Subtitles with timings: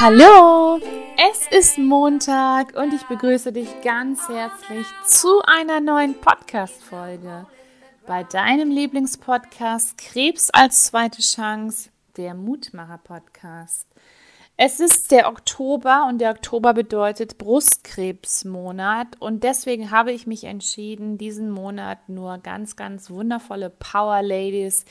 [0.00, 0.78] Hallo,
[1.16, 7.46] es ist Montag und ich begrüße dich ganz herzlich zu einer neuen Podcast-Folge
[8.06, 11.88] bei deinem Lieblingspodcast Krebs als zweite Chance,
[12.18, 13.91] der Mutmacher-Podcast.
[14.58, 21.16] Es ist der Oktober und der Oktober bedeutet Brustkrebsmonat und deswegen habe ich mich entschieden,
[21.16, 24.84] diesen Monat nur ganz, ganz wundervolle Power Ladies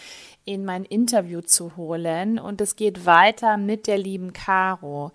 [0.46, 5.12] in mein Interview zu holen und es geht weiter mit der lieben Caro.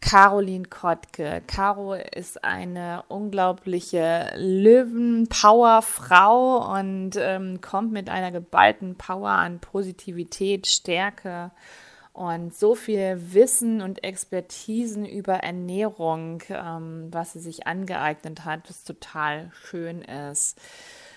[0.00, 1.42] Caroline Kottke.
[1.46, 11.50] Caro ist eine unglaubliche Löwen-Power-Frau und ähm, kommt mit einer geballten Power an Positivität, Stärke
[12.18, 18.82] und so viel Wissen und Expertisen über Ernährung, ähm, was sie sich angeeignet hat, was
[18.82, 20.60] total schön ist.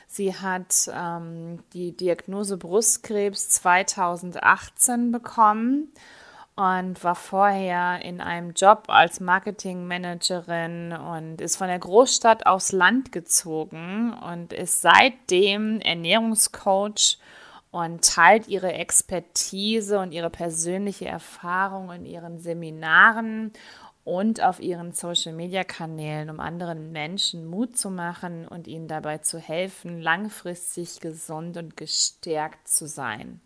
[0.05, 5.91] Sie hat ähm, die Diagnose Brustkrebs 2018 bekommen
[6.55, 13.11] und war vorher in einem Job als Marketingmanagerin und ist von der Großstadt aufs Land
[13.11, 17.17] gezogen und ist seitdem Ernährungscoach
[17.71, 23.53] und teilt ihre Expertise und ihre persönliche Erfahrung in ihren Seminaren
[24.03, 30.01] und auf ihren Social-Media-Kanälen, um anderen Menschen Mut zu machen und ihnen dabei zu helfen,
[30.01, 33.39] langfristig gesund und gestärkt zu sein.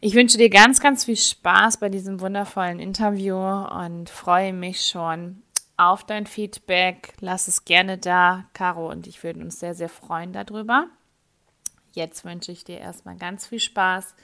[0.00, 5.42] Ich wünsche dir ganz, ganz viel Spaß bei diesem wundervollen Interview und freue mich schon
[5.76, 7.14] auf dein Feedback.
[7.20, 8.46] Lass es gerne da.
[8.54, 10.88] Caro und ich würden uns sehr, sehr freuen darüber.
[11.92, 14.14] Jetzt wünsche ich dir erstmal ganz viel Spaß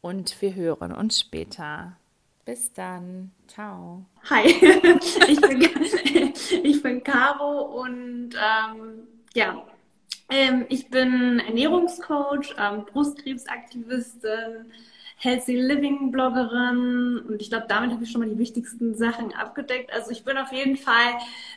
[0.00, 1.96] und wir hören uns später.
[2.44, 3.32] Bis dann.
[3.48, 4.04] Ciao.
[4.30, 4.46] Hi,
[5.28, 5.60] ich bin,
[6.62, 9.66] ich bin Caro und ähm, ja,
[10.28, 14.72] ähm, ich bin Ernährungscoach, ähm, Brustkrebsaktivistin,
[15.18, 19.90] Healthy Living Bloggerin und ich glaube, damit habe ich schon mal die wichtigsten Sachen abgedeckt.
[19.92, 21.16] Also ich bin auf jeden Fall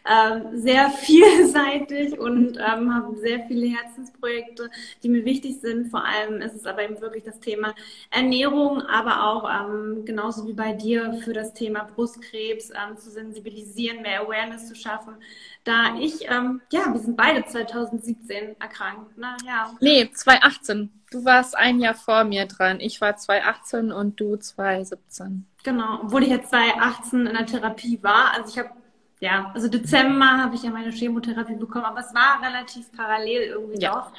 [0.09, 4.69] ähm, sehr vielseitig und ähm, habe sehr viele Herzensprojekte,
[5.03, 5.89] die mir wichtig sind.
[5.91, 7.75] Vor allem ist es aber eben wirklich das Thema
[8.11, 14.01] Ernährung, aber auch ähm, genauso wie bei dir für das Thema Brustkrebs ähm, zu sensibilisieren,
[14.01, 15.15] mehr Awareness zu schaffen.
[15.69, 19.15] Da ich, ähm, ja, wir sind beide 2017 erkrankt.
[19.19, 19.37] Ne?
[19.45, 19.71] Ja.
[19.79, 20.91] Nee, 2018.
[21.11, 22.79] Du warst ein Jahr vor mir dran.
[22.79, 25.45] Ich war 2018 und du 2017.
[25.63, 28.33] Genau, obwohl ich jetzt 2018 in der Therapie war.
[28.33, 28.71] Also ich habe,
[29.19, 33.79] ja, also Dezember habe ich ja meine Chemotherapie bekommen, aber es war relativ parallel irgendwie
[33.79, 33.93] ja.
[33.93, 34.11] doch.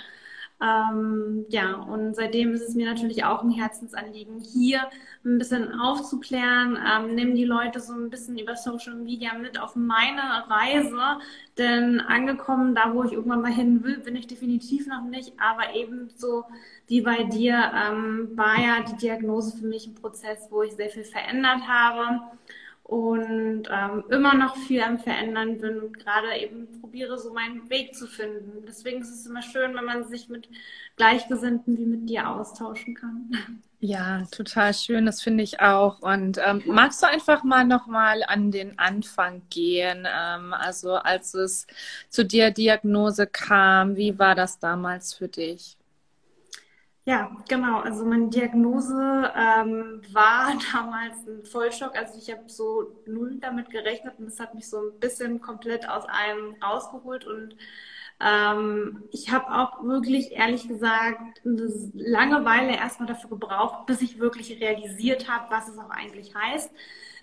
[0.62, 4.80] Ähm, ja, und seitdem ist es mir natürlich auch ein Herzensanliegen, hier
[5.24, 6.76] ein bisschen aufzuklären.
[6.76, 11.18] Ähm, nimm die Leute so ein bisschen über Social Media mit auf meine Reise,
[11.56, 15.74] denn angekommen, da wo ich irgendwann mal hin will, bin ich definitiv noch nicht, aber
[15.74, 16.44] eben so
[16.88, 20.90] wie bei dir ähm, war ja die Diagnose für mich ein Prozess, wo ich sehr
[20.90, 22.20] viel verändert habe
[22.90, 27.94] und ähm, immer noch viel am Verändern bin und gerade eben probiere, so meinen Weg
[27.94, 28.64] zu finden.
[28.66, 30.48] Deswegen ist es immer schön, wenn man sich mit
[30.96, 33.30] Gleichgesinnten wie mit dir austauschen kann.
[33.78, 36.00] Ja, total schön, das finde ich auch.
[36.02, 40.06] Und ähm, magst du einfach mal nochmal an den Anfang gehen?
[40.12, 41.68] Ähm, also als es
[42.08, 45.78] zu der Diagnose kam, wie war das damals für dich?
[47.10, 47.80] Ja, genau.
[47.80, 51.96] Also meine Diagnose ähm, war damals ein Vollschock.
[51.96, 55.88] Also ich habe so null damit gerechnet und das hat mich so ein bisschen komplett
[55.88, 57.56] aus einem rausgeholt und
[58.20, 64.20] ähm, ich habe auch wirklich, ehrlich gesagt, eine lange Weile erstmal dafür gebraucht, bis ich
[64.20, 66.70] wirklich realisiert habe, was es auch eigentlich heißt.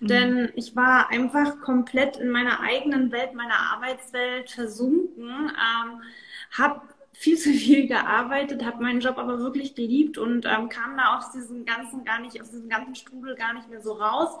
[0.00, 0.06] Mhm.
[0.06, 6.02] Denn ich war einfach komplett in meiner eigenen Welt, meiner Arbeitswelt versunken, ähm,
[6.50, 6.82] habe
[7.18, 11.32] viel zu viel gearbeitet, habe meinen Job aber wirklich geliebt und ähm, kam da aus
[11.32, 14.38] diesem ganzen gar nicht, aus diesem ganzen Strudel gar nicht mehr so raus.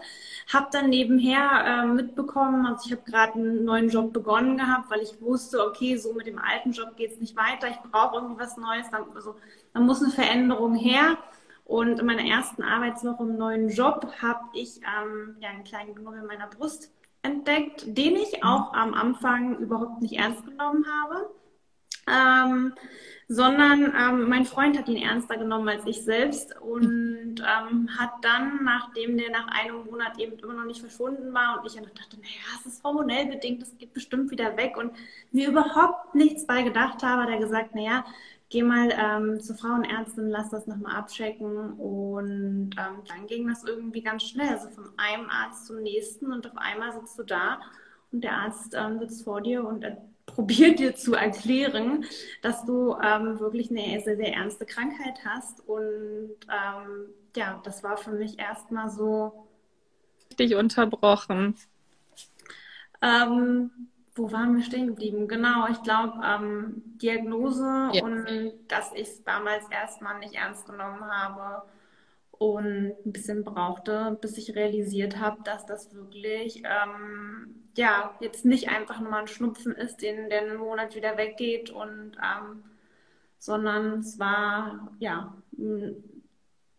[0.52, 5.00] Habe dann nebenher äh, mitbekommen, also ich habe gerade einen neuen Job begonnen gehabt, weil
[5.00, 8.56] ich wusste, okay, so mit dem alten Job geht's nicht weiter, ich brauche irgendwie was
[8.56, 9.34] Neues, dann, also,
[9.74, 11.18] dann muss eine Veränderung her.
[11.64, 16.20] Und in meiner ersten Arbeitswoche im neuen Job habe ich ähm, ja, einen kleinen Knubbel
[16.20, 16.92] in meiner Brust
[17.22, 21.28] entdeckt, den ich auch am Anfang überhaupt nicht ernst genommen habe
[22.08, 22.74] ähm,
[23.28, 28.64] sondern ähm, mein Freund hat ihn ernster genommen als ich selbst und ähm, hat dann,
[28.64, 31.90] nachdem der nach einem Monat eben immer noch nicht verschwunden war und ich ja noch
[31.90, 34.92] dachte, naja, es ist hormonell bedingt, das geht bestimmt wieder weg und
[35.30, 38.04] mir überhaupt nichts bei gedacht habe, hat er gesagt, naja,
[38.48, 44.00] geh mal ähm, zur Frauenärztin, lass das nochmal abchecken und ähm, dann ging das irgendwie
[44.00, 47.60] ganz schnell, also von einem Arzt zum nächsten und auf einmal sitzt du da
[48.10, 52.04] und der Arzt ähm, sitzt vor dir und er probiert dir zu erklären,
[52.42, 55.66] dass du ähm, wirklich eine sehr, sehr ernste Krankheit hast.
[55.66, 59.48] Und ähm, ja, das war für mich erstmal so.
[60.38, 61.56] Dich unterbrochen.
[63.02, 63.70] Ähm,
[64.14, 65.28] wo waren wir stehen geblieben?
[65.28, 68.04] Genau, ich glaube, ähm, Diagnose ja.
[68.04, 71.62] und dass ich es damals erstmal nicht ernst genommen habe
[72.38, 78.68] und ein bisschen brauchte, bis ich realisiert habe, dass das wirklich ähm, ja jetzt nicht
[78.68, 82.64] einfach nur mal ein Schnupfen ist, den der einen Monat wieder weggeht und ähm,
[83.38, 85.34] sondern es war ja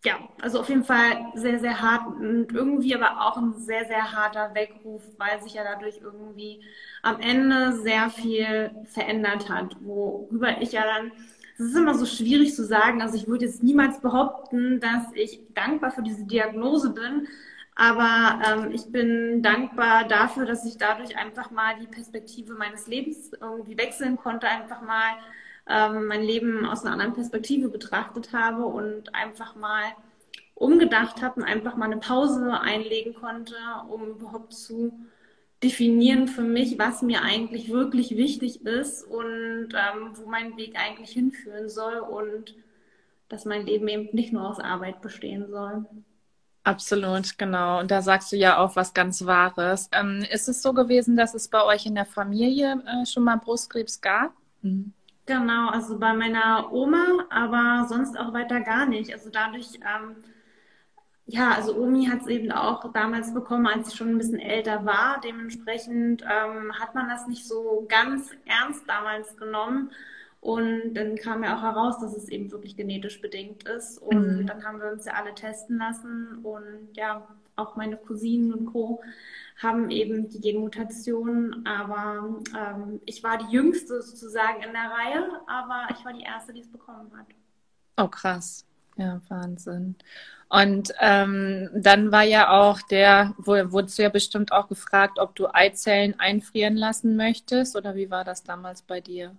[0.06, 4.14] ja, also auf jeden Fall sehr, sehr hart und irgendwie aber auch ein sehr, sehr
[4.14, 6.64] harter Weckruf, weil sich ja dadurch irgendwie
[7.02, 11.12] am Ende sehr viel verändert hat, worüber ich ja dann,
[11.60, 15.42] es ist immer so schwierig zu sagen, also ich würde jetzt niemals behaupten, dass ich
[15.54, 17.28] dankbar für diese Diagnose bin,
[17.76, 23.32] aber ähm, ich bin dankbar dafür, dass ich dadurch einfach mal die Perspektive meines Lebens
[23.42, 25.18] irgendwie wechseln konnte, einfach mal
[25.68, 29.84] ähm, mein Leben aus einer anderen Perspektive betrachtet habe und einfach mal
[30.56, 33.56] umgedacht habe und einfach mal eine Pause einlegen konnte,
[33.90, 34.94] um überhaupt zu
[35.64, 41.12] definieren für mich, was mir eigentlich wirklich wichtig ist und ähm, wo mein Weg eigentlich
[41.12, 42.56] hinführen soll und
[43.28, 45.86] dass mein Leben eben nicht nur aus Arbeit bestehen soll.
[46.64, 47.80] Absolut, genau.
[47.80, 49.90] Und da sagst du ja auch was ganz Wahres.
[49.92, 53.38] Ähm, ist es so gewesen, dass es bei euch in der Familie äh, schon mal
[53.38, 54.34] Brustkrebs gab?
[54.62, 54.94] Mhm.
[55.26, 59.14] Genau, also bei meiner Oma, aber sonst auch weiter gar nicht.
[59.14, 60.16] Also dadurch, ähm,
[61.32, 64.84] ja, also Omi hat es eben auch damals bekommen, als sie schon ein bisschen älter
[64.84, 65.22] war.
[65.24, 69.92] Dementsprechend ähm, hat man das nicht so ganz ernst damals genommen.
[70.42, 74.00] Und dann kam ja auch heraus, dass es eben wirklich genetisch bedingt ist.
[74.00, 74.48] Und mhm.
[74.48, 76.40] dann haben wir uns ja alle testen lassen.
[76.42, 79.02] Und ja, auch meine Cousinen und Co
[79.62, 85.94] haben eben die Genmutation, aber ähm, ich war die Jüngste sozusagen in der Reihe, aber
[85.94, 87.28] ich war die Erste, die es bekommen hat.
[87.98, 88.66] Oh, krass.
[88.96, 89.96] Ja, Wahnsinn.
[90.50, 95.48] Und ähm, dann war ja auch der, wurdest du ja bestimmt auch gefragt, ob du
[95.54, 99.36] Eizellen einfrieren lassen möchtest oder wie war das damals bei dir?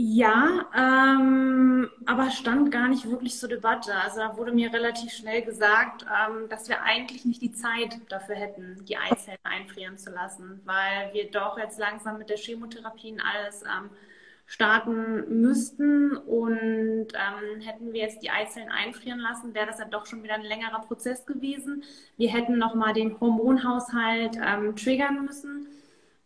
[0.00, 3.92] Ja, ähm, aber stand gar nicht wirklich zur Debatte.
[3.96, 8.36] Also da wurde mir relativ schnell gesagt, ähm, dass wir eigentlich nicht die Zeit dafür
[8.36, 13.20] hätten, die Eizellen einfrieren zu lassen, weil wir doch jetzt langsam mit der Chemotherapie und
[13.20, 13.90] alles ähm,
[14.48, 16.16] starten müssten.
[16.16, 20.34] Und ähm, hätten wir jetzt die Eizellen einfrieren lassen, wäre das ja doch schon wieder
[20.34, 21.84] ein längerer Prozess gewesen.
[22.16, 25.68] Wir hätten nochmal den Hormonhaushalt ähm, triggern müssen.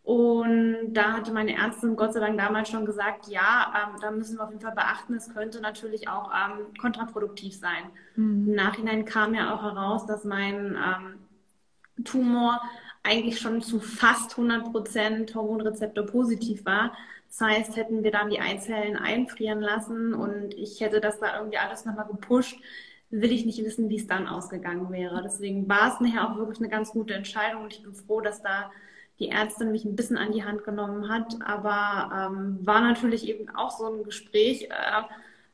[0.05, 4.37] Und da hatte meine Ärztin Gott sei Dank damals schon gesagt, ja, ähm, da müssen
[4.37, 7.85] wir auf jeden Fall beachten, es könnte natürlich auch ähm, kontraproduktiv sein.
[8.17, 8.49] Mhm.
[8.49, 12.61] Im Nachhinein kam ja auch heraus, dass mein ähm, Tumor
[13.05, 16.93] eigentlich schon zu fast 100 Prozent Hormonrezeptor positiv war.
[17.33, 21.57] Das heißt, hätten wir dann die Eizellen einfrieren lassen und ich hätte das da irgendwie
[21.57, 22.59] alles nochmal gepusht,
[23.09, 25.23] will ich nicht wissen, wie es dann ausgegangen wäre.
[25.23, 28.43] Deswegen war es nachher auch wirklich eine ganz gute Entscheidung und ich bin froh, dass
[28.43, 28.71] da
[29.19, 31.37] die Ärztin mich ein bisschen an die Hand genommen hat.
[31.43, 34.65] Aber ähm, war natürlich eben auch so ein Gespräch.
[34.65, 35.03] Äh,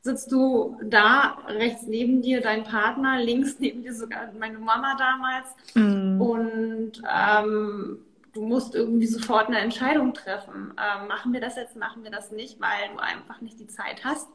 [0.01, 5.47] sitzt du da rechts neben dir, dein Partner, links neben dir sogar meine Mama damals.
[5.75, 6.21] Mhm.
[6.21, 7.99] Und ähm,
[8.33, 10.73] du musst irgendwie sofort eine Entscheidung treffen.
[10.77, 14.03] Ähm, machen wir das jetzt, machen wir das nicht, weil du einfach nicht die Zeit
[14.03, 14.27] hast.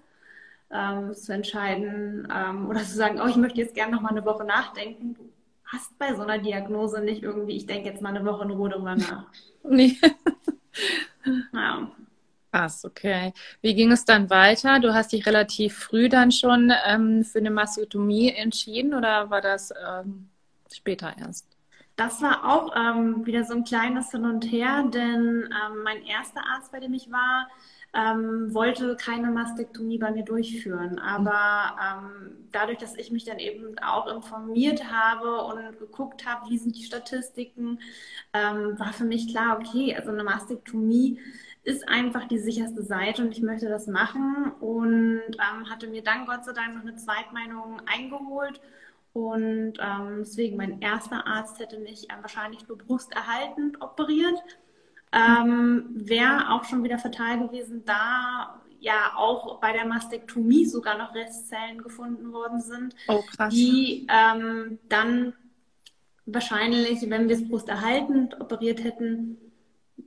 [0.71, 4.25] Ähm, zu entscheiden ähm, oder zu sagen, oh, ich möchte jetzt gerne noch mal eine
[4.25, 5.15] Woche nachdenken.
[5.15, 5.31] Du
[5.67, 8.71] hast bei so einer Diagnose nicht irgendwie, ich denke jetzt mal eine Woche in Ruhe
[8.71, 9.27] drüber nach.
[9.63, 9.97] nee.
[11.53, 11.91] ja.
[12.51, 13.33] Krass, okay.
[13.61, 14.81] Wie ging es dann weiter?
[14.81, 19.73] Du hast dich relativ früh dann schon ähm, für eine Mastektomie entschieden oder war das
[19.87, 20.29] ähm,
[20.73, 21.54] später erst?
[21.97, 26.45] Das war auch ähm, wieder so ein kleines Hin und Her, denn ähm, mein erster
[26.45, 27.49] Arzt, bei dem ich war,
[27.95, 30.99] ähm, wollte keine Mastektomie bei mir durchführen.
[30.99, 36.59] Aber ähm, dadurch, dass ich mich dann eben auch informiert habe und geguckt habe, wie
[36.59, 37.79] sind die Statistiken,
[38.33, 41.21] ähm, war für mich klar, okay, also eine Mastektomie
[41.63, 46.27] ist einfach die sicherste Seite und ich möchte das machen und ähm, hatte mir dann
[46.27, 48.61] Gott sei Dank noch eine Zweitmeinung eingeholt.
[49.15, 54.43] Und ähm, deswegen, mein erster Arzt hätte mich ähm, wahrscheinlich nur brusterhaltend operiert
[55.15, 61.15] ähm, wäre auch schon wieder fatal gewesen, da ja auch bei der Mastektomie sogar noch
[61.15, 65.33] Restzellen gefunden worden sind, oh, die ähm, dann
[66.27, 69.39] wahrscheinlich, wenn wir es brusterhaltend operiert hätten,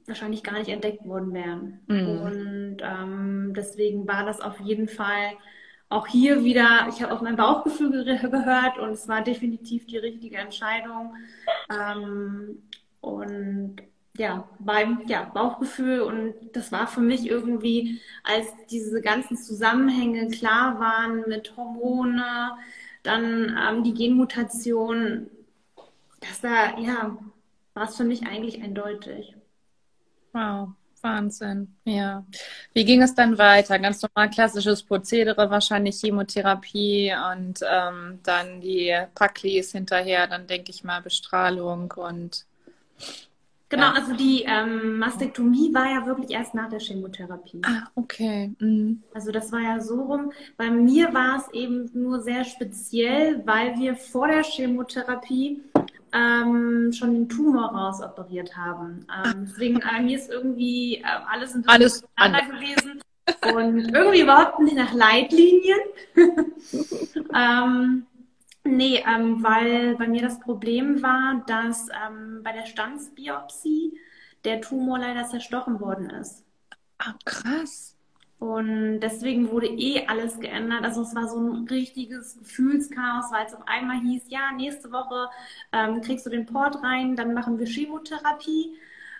[0.06, 1.80] wahrscheinlich gar nicht entdeckt worden wären.
[1.88, 2.20] Mhm.
[2.20, 5.32] Und ähm, deswegen war das auf jeden Fall
[5.89, 10.38] auch hier wieder, ich habe auf mein Bauchgefühl gehört und es war definitiv die richtige
[10.38, 11.15] Entscheidung.
[11.72, 12.62] Ähm,
[13.01, 13.77] und
[14.17, 20.79] ja, beim ja, Bauchgefühl und das war für mich irgendwie, als diese ganzen Zusammenhänge klar
[20.79, 22.58] waren mit Hormone,
[23.03, 25.29] dann ähm, die Genmutation,
[26.20, 27.17] dass da, ja,
[27.75, 29.36] war es für mich eigentlich eindeutig.
[30.34, 30.70] Wow.
[31.01, 32.25] Wahnsinn, ja.
[32.74, 33.80] Wie ging es dann weiter?
[33.80, 40.84] Ganz normal klassisches Prozedere, wahrscheinlich Chemotherapie und ähm, dann die Paklis hinterher, dann denke ich
[40.84, 42.46] mal Bestrahlung und.
[43.70, 43.94] Genau, ja.
[43.94, 47.62] also die ähm, Mastektomie war ja wirklich erst nach der Chemotherapie.
[47.66, 48.54] Ah, okay.
[48.60, 49.04] Mhm.
[49.13, 50.32] Also das war ja so rum.
[50.56, 55.62] Bei mir war es eben nur sehr speziell, weil wir vor der Chemotherapie
[56.14, 59.06] ähm, schon den Tumor rausoperiert haben.
[59.14, 63.02] Ähm, deswegen, äh, mir ist irgendwie äh, alles ein alles gewesen
[63.54, 65.80] und irgendwie überhaupt nicht nach Leitlinien.
[67.36, 68.06] ähm,
[68.64, 74.00] nee, ähm, weil bei mir das Problem war, dass ähm, bei der Stanzbiopsie
[74.46, 76.44] der Tumor leider zerstochen worden ist.
[77.00, 77.97] Ah, krass.
[78.39, 80.84] Und deswegen wurde eh alles geändert.
[80.84, 85.29] Also es war so ein richtiges Gefühlschaos, weil es auf einmal hieß, ja, nächste Woche
[85.72, 88.77] ähm, kriegst du den Port rein, dann machen wir Chemotherapie.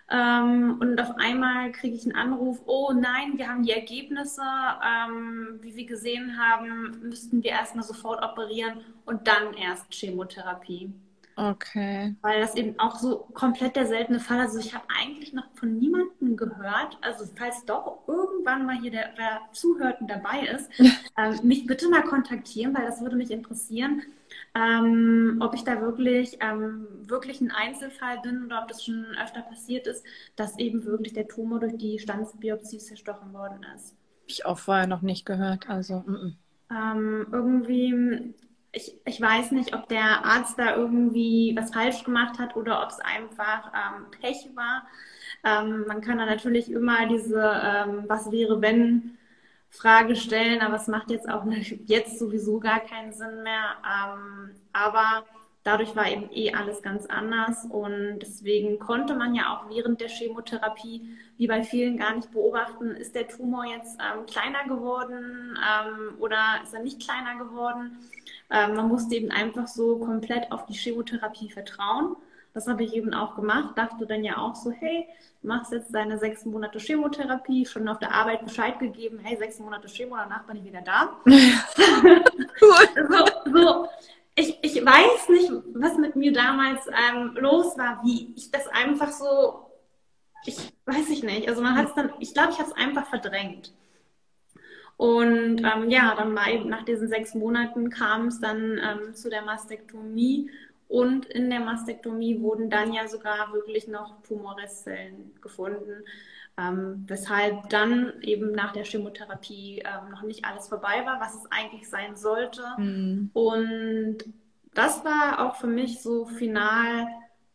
[0.10, 5.60] Ähm, und auf einmal kriege ich einen Anruf, oh nein, wir haben die Ergebnisse, ähm,
[5.62, 10.94] wie wir gesehen haben, müssten wir erstmal sofort operieren und dann erst Chemotherapie.
[11.38, 12.16] Okay.
[12.24, 14.40] Weil das eben auch so komplett der seltene Fall.
[14.40, 19.14] Also ich habe eigentlich noch von niemandem gehört, also falls doch irgendwann mal hier der,
[19.14, 20.68] der zuhört und dabei ist,
[21.16, 24.02] ähm, mich bitte mal kontaktieren, weil das würde mich interessieren,
[24.56, 29.44] ähm, ob ich da wirklich, ähm, wirklich ein Einzelfall bin oder ob das schon öfter
[29.44, 30.04] passiert ist,
[30.36, 33.96] dass eben wirklich der Tumor durch die Stanzbiopsie zerstochen worden ist.
[34.26, 36.00] Ich auch vorher noch nicht gehört, also.
[36.08, 36.36] Mm
[36.70, 37.28] -mm.
[37.32, 38.34] irgendwie
[38.72, 42.90] ich, ich weiß nicht, ob der Arzt da irgendwie was falsch gemacht hat oder ob
[42.90, 44.88] es einfach ähm, Pech war.
[45.44, 49.18] Ähm, man kann da natürlich immer diese ähm, Was wäre, wenn
[49.70, 51.46] Frage stellen, aber es macht jetzt auch
[51.86, 53.78] jetzt sowieso gar keinen Sinn mehr.
[53.86, 55.26] Ähm, aber
[55.68, 60.08] dadurch war eben eh alles ganz anders und deswegen konnte man ja auch während der
[60.08, 66.16] Chemotherapie, wie bei vielen, gar nicht beobachten, ist der Tumor jetzt ähm, kleiner geworden ähm,
[66.20, 67.98] oder ist er nicht kleiner geworden.
[68.50, 72.16] Ähm, man musste eben einfach so komplett auf die Chemotherapie vertrauen.
[72.54, 73.78] Das habe ich eben auch gemacht.
[73.78, 75.06] Dachte dann ja auch so, hey,
[75.42, 79.60] du machst jetzt deine sechs Monate Chemotherapie, schon auf der Arbeit Bescheid gegeben, hey, sechs
[79.60, 81.18] Monate Chemo, danach bin ich wieder da.
[81.26, 81.36] cool.
[83.10, 83.88] so, so.
[84.40, 89.10] Ich, ich weiß nicht, was mit mir damals ähm, los war, wie ich das einfach
[89.10, 89.72] so,
[90.46, 91.50] ich weiß ich nicht.
[91.50, 93.74] Also man hat es dann, ich glaube, ich habe es einfach verdrängt.
[94.96, 99.30] Und ähm, ja, dann war eben nach diesen sechs Monaten kam es dann ähm, zu
[99.30, 100.52] der Mastektomie
[100.88, 106.04] und in der Mastektomie wurden dann ja sogar wirklich noch Tumorresszellen gefunden,
[106.58, 111.52] ähm, weshalb dann eben nach der Chemotherapie ähm, noch nicht alles vorbei war, was es
[111.52, 112.64] eigentlich sein sollte.
[112.78, 113.30] Mhm.
[113.34, 114.18] Und
[114.74, 117.08] das war auch für mich so final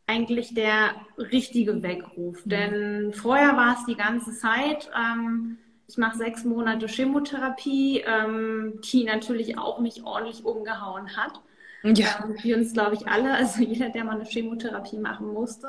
[0.06, 2.50] eigentlich der richtige Weckruf, mhm.
[2.50, 4.90] denn vorher war es die ganze Zeit.
[4.96, 11.40] Ähm, ich mache sechs Monate Chemotherapie, ähm, die natürlich auch mich ordentlich umgehauen hat.
[11.82, 12.24] Ja.
[12.24, 15.68] Ähm, wir uns, glaube ich, alle, also jeder, der mal eine Chemotherapie machen musste.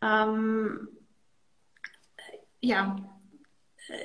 [0.00, 0.88] Ähm,
[2.60, 2.96] ja,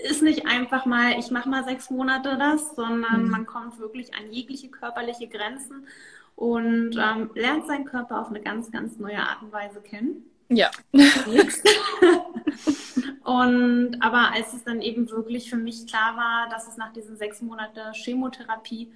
[0.03, 3.29] ist nicht einfach mal, ich mache mal sechs Monate das, sondern mhm.
[3.29, 5.87] man kommt wirklich an jegliche körperliche Grenzen
[6.35, 10.25] und ähm, lernt seinen Körper auf eine ganz, ganz neue Art und Weise kennen.
[10.49, 10.69] Ja.
[13.25, 17.17] Und aber als es dann eben wirklich für mich klar war, dass es nach diesen
[17.17, 18.93] sechs Monaten Chemotherapie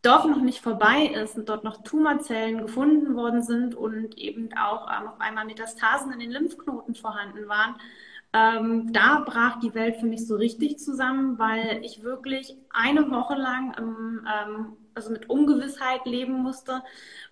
[0.00, 4.86] doch noch nicht vorbei ist und dort noch Tumorzellen gefunden worden sind und eben auch
[4.88, 7.74] ähm, auf einmal Metastasen in den Lymphknoten vorhanden waren,
[8.34, 13.36] ähm, da brach die Welt für mich so richtig zusammen, weil ich wirklich eine Woche
[13.36, 16.82] lang ähm, ähm, also mit Ungewissheit leben musste,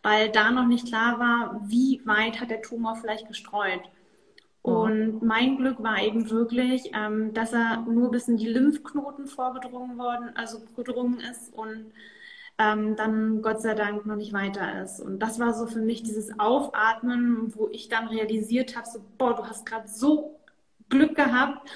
[0.03, 3.81] weil da noch nicht klar war, wie weit hat der Tumor vielleicht gestreut.
[4.63, 9.99] Und mein Glück war eben wirklich, ähm, dass er nur bis in die Lymphknoten vorgedrungen
[9.99, 11.93] worden, also gedrungen ist und
[12.59, 15.01] ähm, dann Gott sei Dank noch nicht weiter ist.
[15.01, 19.35] Und das war so für mich dieses Aufatmen, wo ich dann realisiert habe, so, boah,
[19.35, 20.39] du hast gerade so
[20.93, 21.69] Glück gehabt,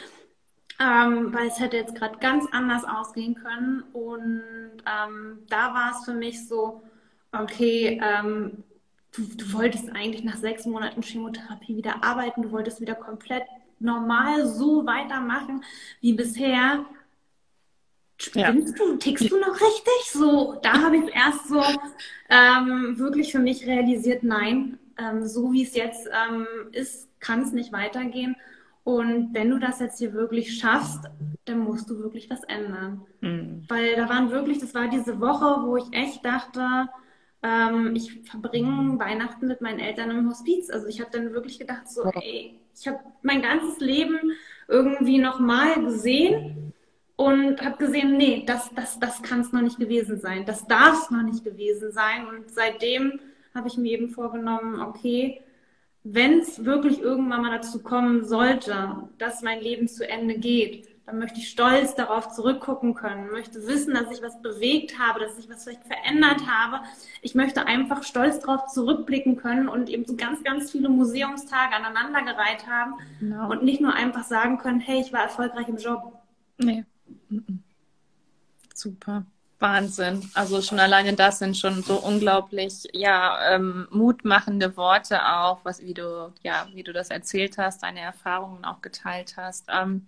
[0.79, 3.83] ähm, weil es hätte jetzt gerade ganz anders ausgehen können.
[3.93, 4.43] Und
[4.87, 6.83] ähm, da war es für mich so,
[7.33, 8.63] okay, ähm,
[9.13, 13.45] du, du wolltest eigentlich nach sechs Monaten Chemotherapie wieder arbeiten, du wolltest wieder komplett
[13.79, 15.65] normal so weitermachen
[16.01, 16.85] wie bisher.
[18.19, 18.85] Spinnst ja.
[18.85, 20.11] du, tickst du noch richtig?
[20.11, 21.63] So, da habe ich erst so
[22.31, 27.53] ähm, wirklich für mich realisiert, nein, ähm, so wie es jetzt ähm, ist, kann es
[27.53, 28.37] nicht weitergehen.
[28.87, 31.11] Und wenn du das jetzt hier wirklich schaffst,
[31.45, 33.05] dann musst du wirklich was ändern.
[33.21, 33.65] Mhm.
[33.67, 36.89] Weil da waren wirklich, das war diese Woche, wo ich echt dachte,
[37.43, 40.71] ähm, ich verbringe Weihnachten mit meinen Eltern im Hospiz.
[40.71, 44.21] Also ich habe dann wirklich gedacht, so, ey, ich habe mein ganzes Leben
[44.69, 46.73] irgendwie nochmal gesehen
[47.17, 50.47] und habe gesehen, nee, das, das, das kann es noch nicht gewesen sein.
[50.47, 52.29] Das darf es noch nicht gewesen sein.
[52.29, 53.19] Und seitdem
[53.53, 55.43] habe ich mir eben vorgenommen, okay,
[56.13, 61.19] wenn es wirklich irgendwann mal dazu kommen sollte, dass mein Leben zu Ende geht, dann
[61.19, 65.49] möchte ich stolz darauf zurückgucken können, möchte wissen, dass ich was bewegt habe, dass ich
[65.49, 66.85] was vielleicht verändert habe.
[67.23, 72.67] Ich möchte einfach stolz darauf zurückblicken können und eben so ganz, ganz viele Museumstage aneinandergereiht
[72.67, 73.51] haben genau.
[73.51, 76.13] und nicht nur einfach sagen können, hey, ich war erfolgreich im Job.
[76.59, 76.85] Nee.
[78.75, 79.25] Super.
[79.59, 80.31] Wahnsinn.
[80.35, 85.95] Also schon alleine das sind schon so unglaublich, ja, ähm, mutmachende Worte auch, was, wie
[85.95, 89.67] du, ja, wie du das erzählt hast, deine Erfahrungen auch geteilt hast.
[89.73, 90.07] Ähm,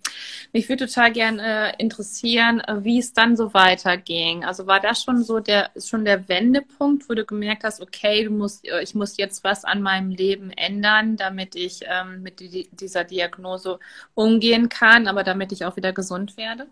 [0.52, 4.44] mich würde total gerne äh, interessieren, äh, wie es dann so weiterging.
[4.44, 8.30] Also war das schon so der, schon der Wendepunkt, wo du gemerkt hast, okay, du
[8.30, 12.68] musst, äh, ich muss jetzt was an meinem Leben ändern, damit ich ähm, mit die,
[12.72, 13.78] dieser Diagnose
[14.14, 16.66] umgehen kann, aber damit ich auch wieder gesund werde?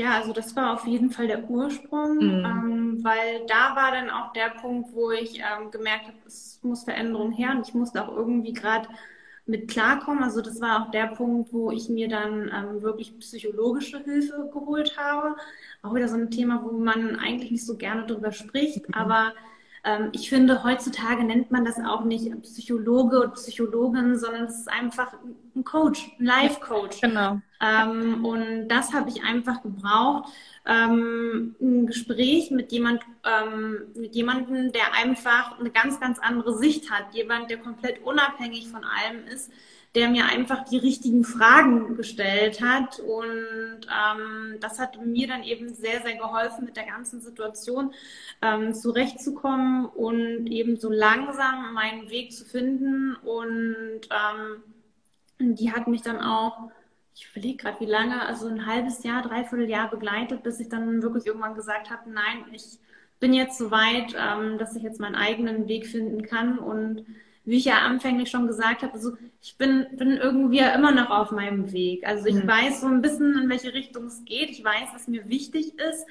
[0.00, 2.44] Ja, also das war auf jeden Fall der Ursprung, mhm.
[2.46, 6.84] ähm, weil da war dann auch der Punkt, wo ich ähm, gemerkt habe, es muss
[6.84, 8.88] Veränderung her und ich musste auch irgendwie gerade
[9.44, 10.22] mit klarkommen.
[10.24, 14.96] Also das war auch der Punkt, wo ich mir dann ähm, wirklich psychologische Hilfe geholt
[14.96, 15.36] habe.
[15.82, 18.94] Auch wieder so ein Thema, wo man eigentlich nicht so gerne drüber spricht, mhm.
[18.94, 19.34] aber
[20.12, 25.14] ich finde, heutzutage nennt man das auch nicht Psychologe und Psychologin, sondern es ist einfach
[25.56, 27.00] ein Coach, ein Life-Coach.
[27.00, 27.40] Genau.
[27.62, 30.30] Ähm, und das habe ich einfach gebraucht.
[30.66, 36.90] Ähm, ein Gespräch mit jemand, ähm, mit jemandem, der einfach eine ganz, ganz andere Sicht
[36.90, 37.14] hat.
[37.14, 39.50] Jemand, der komplett unabhängig von allem ist
[39.94, 43.00] der mir einfach die richtigen Fragen gestellt hat.
[43.00, 47.92] Und ähm, das hat mir dann eben sehr, sehr geholfen, mit der ganzen Situation
[48.42, 53.16] ähm, zurechtzukommen und eben so langsam meinen Weg zu finden.
[53.16, 56.70] Und ähm, die hat mich dann auch
[57.14, 61.02] ich überlege gerade, wie lange, also ein halbes Jahr, dreiviertel Jahr begleitet, bis ich dann
[61.02, 62.78] wirklich irgendwann gesagt habe, nein, ich
[63.18, 67.04] bin jetzt so weit, ähm, dass ich jetzt meinen eigenen Weg finden kann und
[67.44, 71.10] wie ich ja anfänglich schon gesagt habe, also ich bin, bin irgendwie ja immer noch
[71.10, 72.06] auf meinem Weg.
[72.06, 72.46] Also ich mhm.
[72.46, 74.50] weiß so ein bisschen, in welche Richtung es geht.
[74.50, 76.06] Ich weiß, was mir wichtig ist.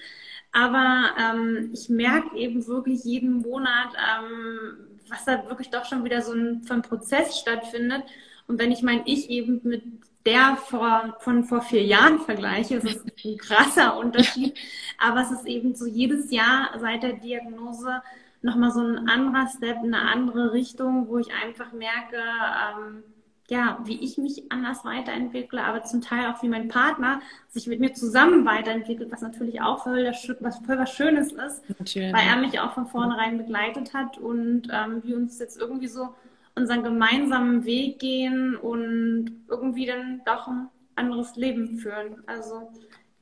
[0.52, 6.22] Aber ähm, ich merke eben wirklich jeden Monat, ähm, was da wirklich doch schon wieder
[6.22, 8.04] so ein, so ein Prozess stattfindet.
[8.48, 9.84] Und wenn ich mein Ich eben mit
[10.26, 14.58] der vor, von vor vier Jahren vergleiche, ist es ein krasser Unterschied.
[14.98, 18.02] Aber es ist eben so jedes Jahr seit der Diagnose
[18.41, 23.04] nochmal so ein anderer Step, eine andere Richtung, wo ich einfach merke, ähm,
[23.49, 27.80] ja, wie ich mich anders weiterentwickle, aber zum Teil auch wie mein Partner sich mit
[27.80, 30.06] mir zusammen weiterentwickelt, was natürlich auch voll,
[30.39, 32.13] was, voll was Schönes ist, natürlich.
[32.13, 36.10] weil er mich auch von vornherein begleitet hat und ähm, wir uns jetzt irgendwie so
[36.56, 42.23] unseren gemeinsamen Weg gehen und irgendwie dann doch ein anderes Leben führen.
[42.28, 42.71] Also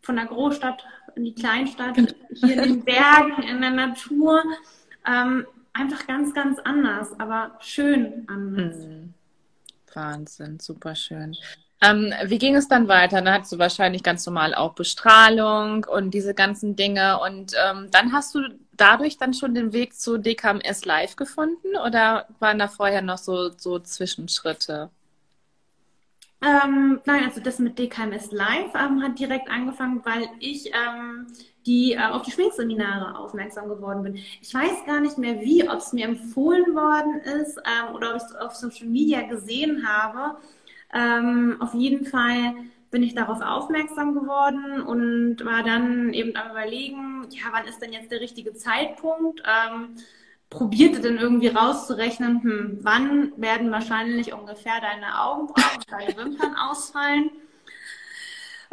[0.01, 0.83] von der Großstadt
[1.15, 1.97] in die Kleinstadt,
[2.33, 4.43] hier in den Bergen, in der Natur.
[5.07, 8.75] Ähm, einfach ganz, ganz anders, aber schön anders.
[8.77, 9.13] Mhm.
[9.93, 11.35] Wahnsinn, super schön.
[11.81, 13.21] Ähm, wie ging es dann weiter?
[13.21, 17.19] Dann hattest du wahrscheinlich ganz normal auch Bestrahlung und diese ganzen Dinge.
[17.19, 18.41] Und ähm, dann hast du
[18.75, 23.51] dadurch dann schon den Weg zu DKMS Live gefunden oder waren da vorher noch so,
[23.55, 24.89] so Zwischenschritte?
[26.41, 31.27] Ähm, nein, also das mit DKMS Live ähm, hat direkt angefangen, weil ich ähm,
[31.67, 34.15] die äh, auf die Schminkseminare aufmerksam geworden bin.
[34.15, 38.15] Ich weiß gar nicht mehr wie, ob es mir empfohlen worden ist ähm, oder ob
[38.17, 40.37] ich es auf Social Media gesehen habe.
[40.93, 42.55] Ähm, auf jeden Fall
[42.89, 47.91] bin ich darauf aufmerksam geworden und war dann eben am überlegen, ja, wann ist denn
[47.91, 49.43] jetzt der richtige Zeitpunkt?
[49.45, 49.97] Ähm,
[50.49, 57.29] probierte dann irgendwie rauszurechnen, hm, wann werden wahrscheinlich ungefähr deine Augenbrauen und deine Wimpern ausfallen.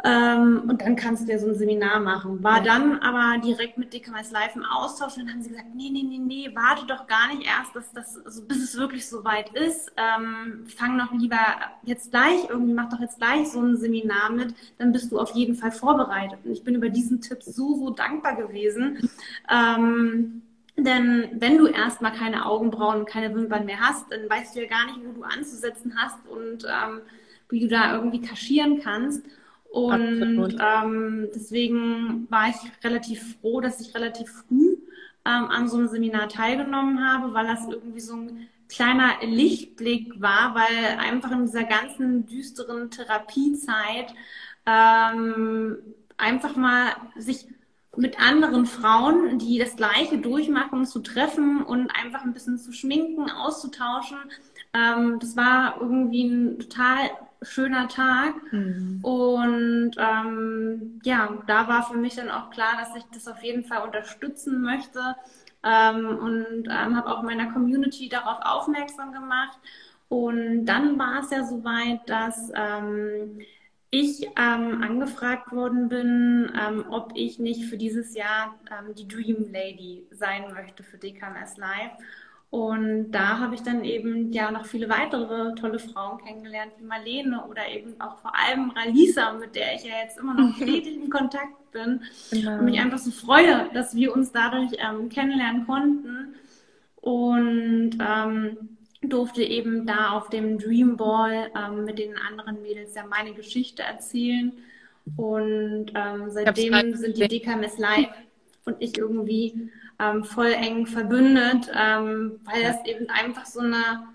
[0.03, 2.43] Ähm, und dann kannst du ja so ein Seminar machen.
[2.43, 5.89] War dann aber direkt mit DKMS Live im Austausch und dann haben sie gesagt, nee,
[5.89, 9.23] nee, nee, nee, warte doch gar nicht erst, dass das, also bis es wirklich so
[9.23, 9.91] weit ist.
[9.95, 11.39] Ähm, fang noch lieber
[11.83, 15.31] jetzt gleich, irgendwie mach doch jetzt gleich so ein Seminar mit, dann bist du auf
[15.31, 16.39] jeden Fall vorbereitet.
[16.43, 19.09] Und ich bin über diesen Tipp so, so dankbar gewesen.
[19.49, 20.41] Ähm,
[20.77, 24.67] denn wenn du erstmal keine Augenbrauen und keine Wimpern mehr hast, dann weißt du ja
[24.67, 27.01] gar nicht, wo du anzusetzen hast und ähm,
[27.49, 29.25] wie du da irgendwie kaschieren kannst.
[29.75, 34.77] Und ähm, deswegen war ich relativ froh, dass ich relativ früh
[35.25, 40.55] ähm, an so einem Seminar teilgenommen habe, weil das irgendwie so ein kleiner Lichtblick war,
[40.55, 44.13] weil einfach in dieser ganzen düsteren Therapiezeit
[44.65, 45.77] ähm,
[46.15, 47.45] einfach mal sich
[47.97, 53.29] mit anderen Frauen, die das Gleiche durchmachen, zu treffen und einfach ein bisschen zu schminken,
[53.29, 54.19] auszutauschen.
[54.73, 57.09] Ähm, das war irgendwie ein total
[57.41, 58.33] schöner Tag.
[58.51, 58.99] Mhm.
[59.03, 63.63] Und ähm, ja, da war für mich dann auch klar, dass ich das auf jeden
[63.63, 64.99] Fall unterstützen möchte
[65.63, 69.57] ähm, und ähm, habe auch meiner Community darauf aufmerksam gemacht.
[70.07, 73.39] Und dann war es ja soweit, dass ähm,
[73.89, 78.55] ich ähm, angefragt worden bin, ähm, ob ich nicht für dieses Jahr
[78.97, 81.91] die Dream Lady sein möchte für DKMS Live.
[82.55, 87.45] Und da habe ich dann eben ja noch viele weitere tolle Frauen kennengelernt, wie Marlene
[87.49, 91.09] oder eben auch vor allem Ralisa, mit der ich ja jetzt immer noch stetig in
[91.09, 92.03] Kontakt bin.
[92.31, 92.59] Genau.
[92.59, 96.35] Und mich einfach so freue, dass wir uns dadurch ähm, kennenlernen konnten.
[97.01, 98.57] Und ähm,
[99.01, 103.83] durfte eben da auf dem Dream Ball ähm, mit den anderen Mädels ja meine Geschichte
[103.83, 104.53] erzählen.
[105.17, 108.13] Und ähm, seitdem sind die DKMS Live
[108.63, 114.07] und ich irgendwie ähm, voll eng verbündet, ähm, weil das eben einfach so eine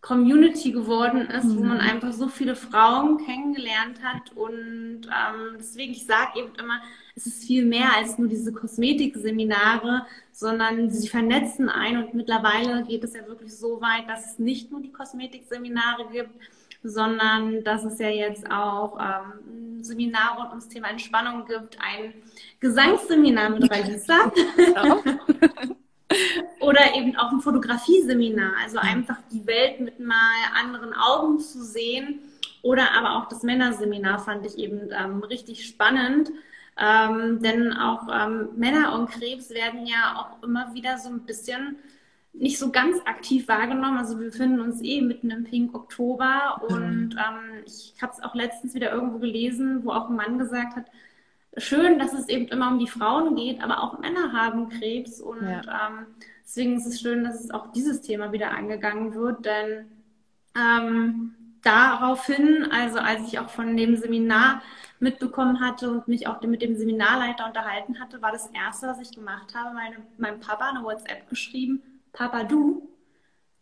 [0.00, 1.58] Community geworden ist, mhm.
[1.58, 4.32] wo man einfach so viele Frauen kennengelernt hat.
[4.36, 6.80] Und ähm, deswegen, ich sage eben immer,
[7.16, 11.96] es ist viel mehr als nur diese Kosmetikseminare, sondern sie vernetzen ein.
[11.96, 16.30] Und mittlerweile geht es ja wirklich so weit, dass es nicht nur die Kosmetikseminare gibt,
[16.82, 22.14] sondern dass es ja jetzt auch ähm, Seminare rund ums Thema Entspannung gibt, ein
[22.60, 24.32] Gesangsseminar mit Ralisa.
[26.60, 30.16] Oder eben auch ein Fotografieseminar, also einfach die Welt mit mal
[30.58, 32.20] anderen Augen zu sehen.
[32.62, 36.30] Oder aber auch das Männerseminar fand ich eben ähm, richtig spannend.
[36.80, 41.76] Ähm, denn auch ähm, Männer und Krebs werden ja auch immer wieder so ein bisschen
[42.38, 43.98] nicht so ganz aktiv wahrgenommen.
[43.98, 48.34] Also wir befinden uns eh mitten im Pink Oktober und ähm, ich habe es auch
[48.34, 50.86] letztens wieder irgendwo gelesen, wo auch ein Mann gesagt hat,
[51.56, 55.42] schön, dass es eben immer um die Frauen geht, aber auch Männer haben Krebs und
[55.42, 55.62] ja.
[55.62, 56.06] ähm,
[56.44, 59.86] deswegen ist es schön, dass es auch dieses Thema wieder angegangen wird, denn
[60.56, 64.62] ähm, daraufhin, also als ich auch von dem Seminar
[65.00, 69.12] mitbekommen hatte und mich auch mit dem Seminarleiter unterhalten hatte, war das erste, was ich
[69.12, 72.88] gemacht habe, meine, meinem Papa eine WhatsApp geschrieben, Papa, du,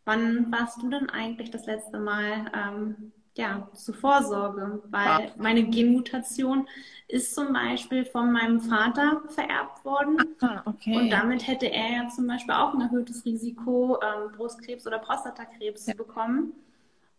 [0.05, 4.83] wann warst du denn eigentlich das letzte Mal ähm, ja, zur Vorsorge?
[4.91, 6.67] Weil meine Genmutation
[7.09, 10.17] ist zum Beispiel von meinem Vater vererbt worden.
[10.41, 10.97] Ah, okay.
[10.97, 15.87] Und damit hätte er ja zum Beispiel auch ein erhöhtes Risiko, ähm, Brustkrebs oder Prostatakrebs
[15.87, 15.93] ja.
[15.93, 16.53] zu bekommen.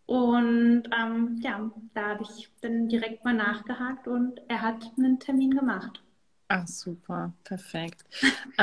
[0.06, 5.50] Und ähm, ja, da habe ich dann direkt mal nachgehakt und er hat einen Termin
[5.50, 6.02] gemacht.
[6.48, 8.04] Ach, super, perfekt.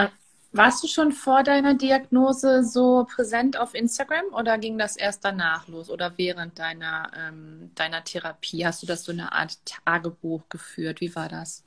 [0.57, 5.67] warst du schon vor deiner Diagnose so präsent auf Instagram oder ging das erst danach
[5.67, 8.65] los oder während deiner, ähm, deiner Therapie?
[8.65, 11.01] Hast du das so eine Art Tagebuch geführt?
[11.01, 11.63] Wie war das?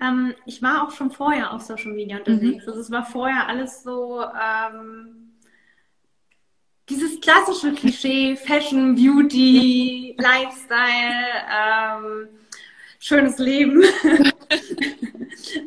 [0.00, 2.64] Ähm, ich war auch schon vorher auf Social Media unterwegs.
[2.64, 2.68] Mhm.
[2.68, 5.30] Also es war vorher alles so ähm,
[6.88, 12.28] dieses klassische Klischee, Fashion, Beauty, Lifestyle, ähm,
[12.98, 13.82] schönes Leben.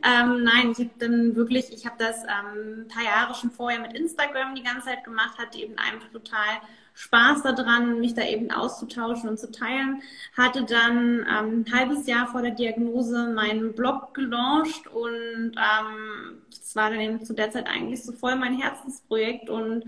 [0.04, 3.80] ähm, nein, ich habe dann wirklich, ich habe das ähm, ein paar Jahre schon vorher
[3.80, 6.62] mit Instagram die ganze Zeit gemacht, hatte eben einfach total
[6.96, 10.02] Spaß daran, mich da eben auszutauschen und zu teilen.
[10.38, 16.76] Hatte dann ähm, ein halbes Jahr vor der Diagnose meinen Blog gelauncht und ähm, das
[16.76, 19.86] war dann eben zu der Zeit eigentlich so voll mein Herzensprojekt und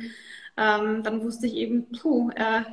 [0.58, 2.64] ähm, dann wusste ich eben, puh, äh,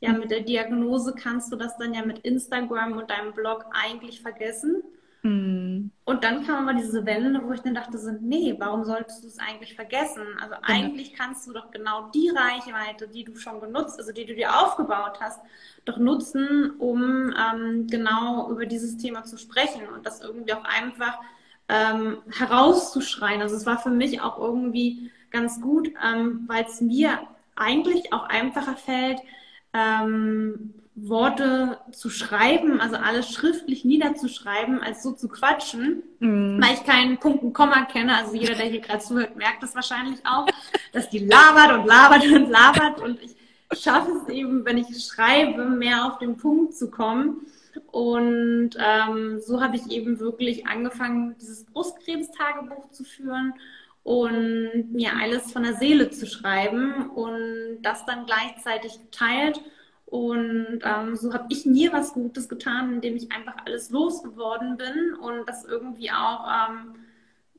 [0.00, 4.20] ja, mit der Diagnose kannst du das dann ja mit Instagram und deinem Blog eigentlich
[4.20, 4.82] vergessen.
[5.22, 5.92] Mhm.
[6.04, 9.28] Und dann kam aber diese Wende, wo ich dann dachte so, nee, warum solltest du
[9.28, 10.22] es eigentlich vergessen?
[10.40, 10.66] Also genau.
[10.66, 14.60] eigentlich kannst du doch genau die Reichweite, die du schon genutzt, also die du dir
[14.60, 15.40] aufgebaut hast,
[15.84, 21.18] doch nutzen, um ähm, genau über dieses Thema zu sprechen und das irgendwie auch einfach
[21.68, 23.40] ähm, herauszuschreien.
[23.40, 27.20] Also es war für mich auch irgendwie ganz gut, ähm, weil es mir
[27.54, 29.20] eigentlich auch einfacher fällt,
[29.72, 36.62] ähm, Worte zu schreiben, also alles schriftlich niederzuschreiben, als so zu quatschen, mm.
[36.62, 38.14] weil ich keinen Punkt und Komma kenne.
[38.16, 40.46] Also jeder, der hier gerade zuhört, merkt das wahrscheinlich auch,
[40.92, 43.34] dass die labert und labert und labert und ich
[43.80, 47.46] schaffe es eben, wenn ich schreibe, mehr auf den Punkt zu kommen.
[47.90, 53.54] Und ähm, so habe ich eben wirklich angefangen, dieses Brustkrebstagebuch zu führen
[54.02, 59.62] und mir alles von der Seele zu schreiben und das dann gleichzeitig geteilt
[60.12, 65.14] und ähm, so habe ich mir was Gutes getan, indem ich einfach alles losgeworden bin
[65.14, 66.96] und das irgendwie auch ähm,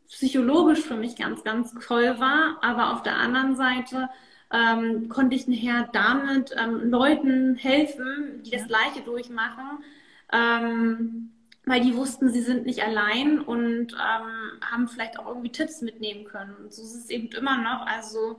[0.07, 2.59] psychologisch für mich ganz, ganz toll war.
[2.61, 4.07] Aber auf der anderen Seite
[4.51, 9.83] ähm, konnte ich nachher damit ähm, Leuten helfen, die das Gleiche durchmachen.
[10.31, 11.31] Ähm,
[11.65, 16.25] weil die wussten, sie sind nicht allein und ähm, haben vielleicht auch irgendwie Tipps mitnehmen
[16.25, 16.55] können.
[16.57, 17.87] Und so ist es eben immer noch.
[17.87, 18.37] Also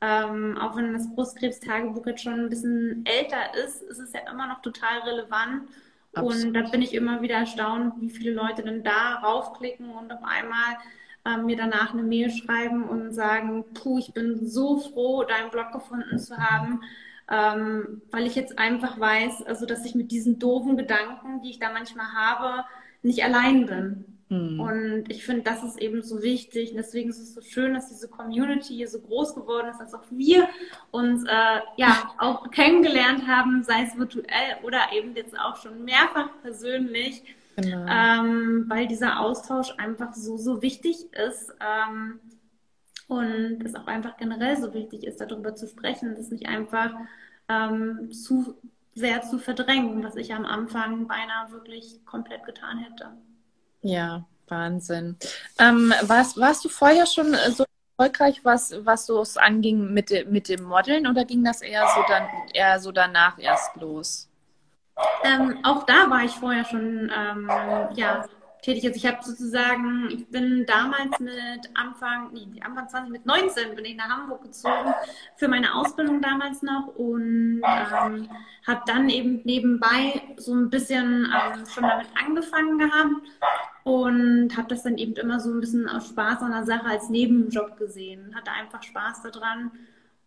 [0.00, 4.46] ähm, auch wenn das Brustkrebstagebuch jetzt schon ein bisschen älter ist, ist es ja immer
[4.46, 5.68] noch total relevant.
[6.12, 6.44] Absolut.
[6.46, 10.22] Und da bin ich immer wieder erstaunt, wie viele Leute dann da raufklicken und auf
[10.22, 10.76] einmal
[11.26, 15.72] ähm, mir danach eine Mail schreiben und sagen, puh, ich bin so froh, deinen Blog
[15.72, 16.82] gefunden zu haben,
[17.30, 21.58] ähm, weil ich jetzt einfach weiß, also dass ich mit diesen doofen Gedanken, die ich
[21.58, 22.64] da manchmal habe,
[23.02, 24.15] nicht allein bin.
[24.28, 24.60] Mhm.
[24.60, 26.70] Und ich finde, das ist eben so wichtig.
[26.70, 29.94] Und deswegen ist es so schön, dass diese Community hier so groß geworden ist, dass
[29.94, 30.48] auch wir
[30.90, 36.30] uns äh, ja auch kennengelernt haben, sei es virtuell oder eben jetzt auch schon mehrfach
[36.42, 37.22] persönlich.
[37.56, 37.86] Genau.
[37.88, 41.54] Ähm, weil dieser Austausch einfach so, so wichtig ist.
[41.60, 42.20] Ähm,
[43.08, 46.92] und es auch einfach generell so wichtig ist, darüber zu sprechen, das nicht einfach
[47.48, 48.56] ähm, zu
[48.94, 53.12] sehr zu verdrängen, was ich am Anfang beinahe wirklich komplett getan hätte.
[53.86, 55.16] Ja, Wahnsinn.
[55.60, 57.64] Ähm, warst, warst du vorher schon äh, so
[57.96, 62.02] erfolgreich, was, was so es anging mit, mit dem Modeln oder ging das eher so
[62.08, 64.28] dann eher so danach erst los?
[65.22, 67.48] Ähm, auch da war ich vorher schon ähm,
[67.94, 68.24] ja,
[68.66, 68.84] tätig.
[68.86, 73.84] Also ich habe sozusagen, ich bin damals mit Anfang, nee, Anfang 20, mit 19 bin
[73.84, 74.92] ich nach Hamburg gezogen
[75.36, 78.28] für meine Ausbildung damals noch und ähm,
[78.66, 83.14] habe dann eben nebenbei so ein bisschen ähm, schon damit angefangen gehabt
[83.84, 87.08] und habe das dann eben immer so ein bisschen aus Spaß an der Sache als
[87.08, 88.34] Nebenjob gesehen.
[88.34, 89.70] Hatte einfach Spaß daran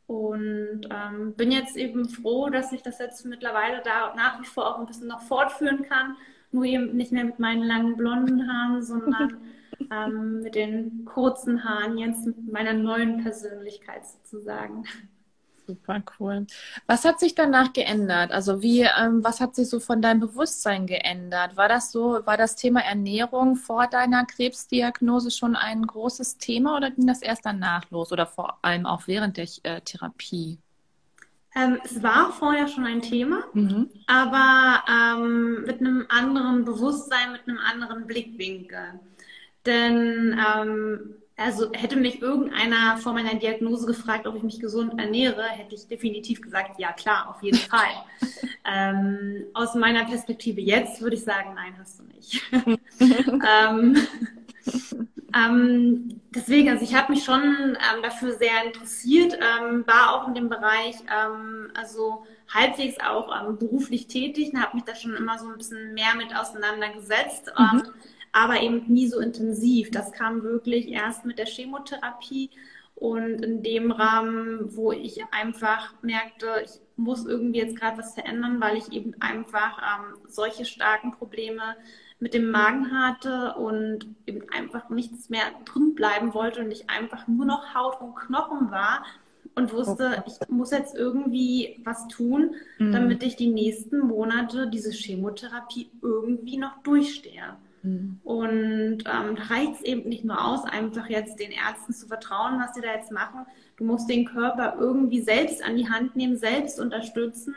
[0.07, 4.67] und ähm, bin jetzt eben froh, dass ich das jetzt mittlerweile da nach wie vor
[4.67, 6.15] auch ein bisschen noch fortführen kann
[6.51, 9.37] nur eben nicht mehr mit meinen langen blonden Haaren, sondern
[9.91, 14.83] ähm, mit den kurzen Haaren, jetzt mit meiner neuen Persönlichkeit sozusagen.
[15.69, 16.47] Super cool.
[16.87, 18.31] Was hat sich danach geändert?
[18.31, 21.57] Also wie, ähm, was hat sich so von deinem Bewusstsein geändert?
[21.57, 26.89] War das so, war das Thema Ernährung vor deiner Krebsdiagnose schon ein großes Thema oder
[26.89, 30.57] ging das erst danach los oder vor allem auch während der äh, Therapie?
[31.59, 33.89] Ähm, es war vorher schon ein Thema, mhm.
[34.07, 38.99] aber ähm, mit einem anderen Bewusstsein, mit einem anderen Blickwinkel.
[39.65, 45.43] Denn ähm, also hätte mich irgendeiner vor meiner Diagnose gefragt, ob ich mich gesund ernähre,
[45.43, 47.87] hätte ich definitiv gesagt, ja klar, auf jeden Fall.
[48.65, 52.41] ähm, aus meiner Perspektive jetzt würde ich sagen, nein, hast du nicht.
[52.99, 53.97] ähm,
[55.35, 60.33] ähm, deswegen, also ich habe mich schon ähm, dafür sehr interessiert, ähm, war auch in
[60.33, 65.37] dem Bereich, ähm, also halbwegs auch ähm, beruflich tätig und habe mich da schon immer
[65.37, 67.83] so ein bisschen mehr mit auseinandergesetzt, ähm, mhm.
[68.31, 69.91] aber eben nie so intensiv.
[69.91, 72.49] Das kam wirklich erst mit der Chemotherapie
[72.95, 78.59] und in dem Rahmen, wo ich einfach merkte, ich muss irgendwie jetzt gerade was verändern,
[78.59, 79.81] weil ich eben einfach
[80.27, 81.77] solche starken Probleme
[82.19, 87.27] mit dem Magen hatte und eben einfach nichts mehr drin bleiben wollte und ich einfach
[87.27, 89.05] nur noch Haut und Knochen war
[89.55, 92.91] und wusste, ich muss jetzt irgendwie was tun, mhm.
[92.91, 97.55] damit ich die nächsten Monate diese Chemotherapie irgendwie noch durchstehe.
[97.83, 98.19] Mhm.
[98.23, 102.73] Und ähm, reicht es eben nicht nur aus, einfach jetzt den Ärzten zu vertrauen, was
[102.73, 103.45] sie da jetzt machen.
[103.77, 107.55] Du musst den Körper irgendwie selbst an die Hand nehmen, selbst unterstützen.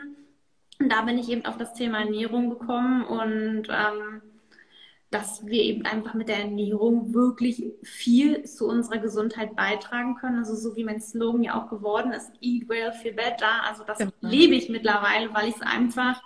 [0.79, 4.21] Und da bin ich eben auf das Thema Ernährung gekommen und ähm,
[5.13, 10.39] dass wir eben einfach mit der Ernährung wirklich viel zu unserer Gesundheit beitragen können.
[10.39, 13.63] Also so wie mein Slogan ja auch geworden ist, Eat Well, Feel Better.
[13.69, 14.11] Also das genau.
[14.21, 16.19] lebe ich mittlerweile, weil ich es einfach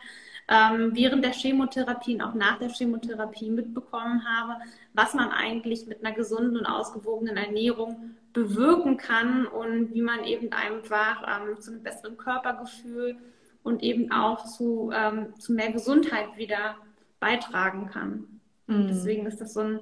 [0.47, 4.61] ähm, während der Chemotherapie und auch nach der Chemotherapie mitbekommen habe,
[4.93, 10.53] was man eigentlich mit einer gesunden und ausgewogenen Ernährung bewirken kann und wie man eben
[10.53, 13.17] einfach ähm, zu einem besseren Körpergefühl
[13.63, 16.75] und eben auch zu, ähm, zu mehr Gesundheit wieder
[17.19, 18.36] beitragen kann.
[18.67, 18.87] Mhm.
[18.87, 19.79] Deswegen ist das so ein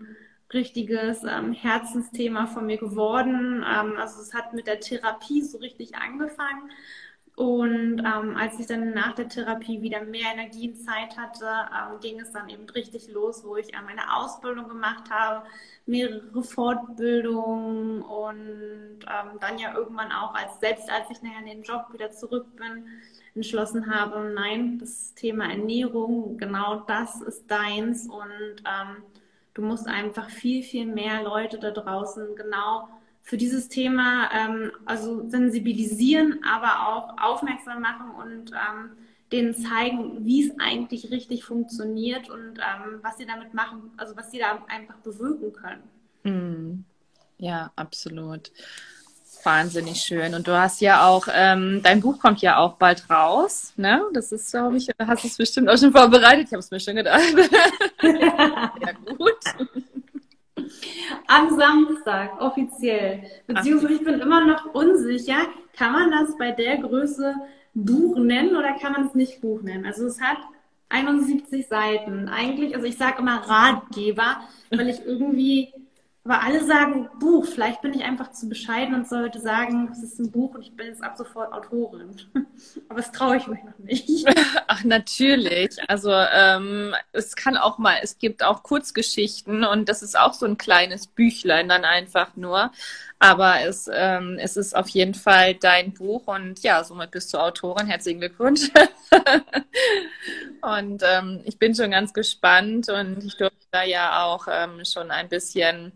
[0.54, 3.64] richtiges ähm, Herzensthema von mir geworden.
[3.68, 6.72] Ähm, also es hat mit der Therapie so richtig angefangen.
[7.36, 12.00] Und ähm, als ich dann nach der Therapie wieder mehr Energie und Zeit hatte, ähm,
[12.00, 15.46] ging es dann eben richtig los, wo ich äh, meine Ausbildung gemacht habe,
[15.86, 21.64] mehrere Fortbildungen und ähm, dann ja irgendwann auch, als selbst als ich nachher in den
[21.64, 22.86] Job wieder zurück bin,
[23.36, 29.04] entschlossen habe, nein, das Thema Ernährung, genau das ist deins und ähm,
[29.54, 32.88] du musst einfach viel, viel mehr Leute da draußen genau
[33.26, 38.92] für dieses Thema ähm, also sensibilisieren, aber auch aufmerksam machen und ähm,
[39.32, 44.30] denen zeigen, wie es eigentlich richtig funktioniert und ähm, was sie damit machen, also was
[44.30, 45.84] sie da einfach bewirken können.
[46.24, 46.86] Mm.
[47.40, 48.52] ja, absolut.
[49.44, 50.34] Wahnsinnig schön.
[50.36, 54.04] Und du hast ja auch, ähm, dein Buch kommt ja auch bald raus, ne?
[54.14, 56.48] Das ist, glaube ich, hast du es bestimmt auch schon vorbereitet.
[56.48, 57.22] Ich habe es mir schon gedacht.
[58.02, 58.72] ja,
[59.18, 59.38] gut.
[61.28, 63.24] Am Samstag, offiziell.
[63.48, 65.48] Beziehungsweise ich bin immer noch unsicher,
[65.78, 67.36] kann man das bei der Größe
[67.74, 69.86] Buch nennen oder kann man es nicht Buch nennen?
[69.86, 70.38] Also es hat
[70.90, 72.30] 71 Seiten.
[72.30, 75.74] Eigentlich, also ich sage immer Ratgeber, weil ich irgendwie
[76.26, 77.46] aber alle sagen Buch.
[77.46, 80.76] Vielleicht bin ich einfach zu bescheiden und sollte sagen, es ist ein Buch und ich
[80.76, 82.16] bin jetzt ab sofort Autorin.
[82.90, 84.26] Aber das traue ich mich noch nicht.
[84.68, 85.78] Ach, natürlich.
[85.88, 90.48] Also ähm, es kann auch mal, es gibt auch Kurzgeschichten und das ist auch so
[90.48, 92.72] ein kleines Büchlein dann einfach nur.
[93.20, 97.38] Aber es, ähm, es ist auf jeden Fall dein Buch und ja, somit bist du
[97.38, 97.88] Autorin.
[97.88, 98.70] Herzlichen Glückwunsch.
[100.62, 105.12] und ähm, ich bin schon ganz gespannt und ich durfte da ja auch ähm, schon
[105.12, 105.94] ein bisschen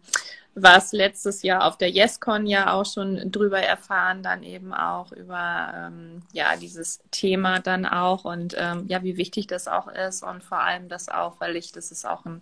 [0.55, 5.73] was letztes Jahr auf der YesCon ja auch schon drüber erfahren, dann eben auch über
[5.75, 10.43] ähm, ja dieses Thema dann auch und ähm, ja, wie wichtig das auch ist und
[10.43, 12.41] vor allem das auch, weil ich, das ist auch ein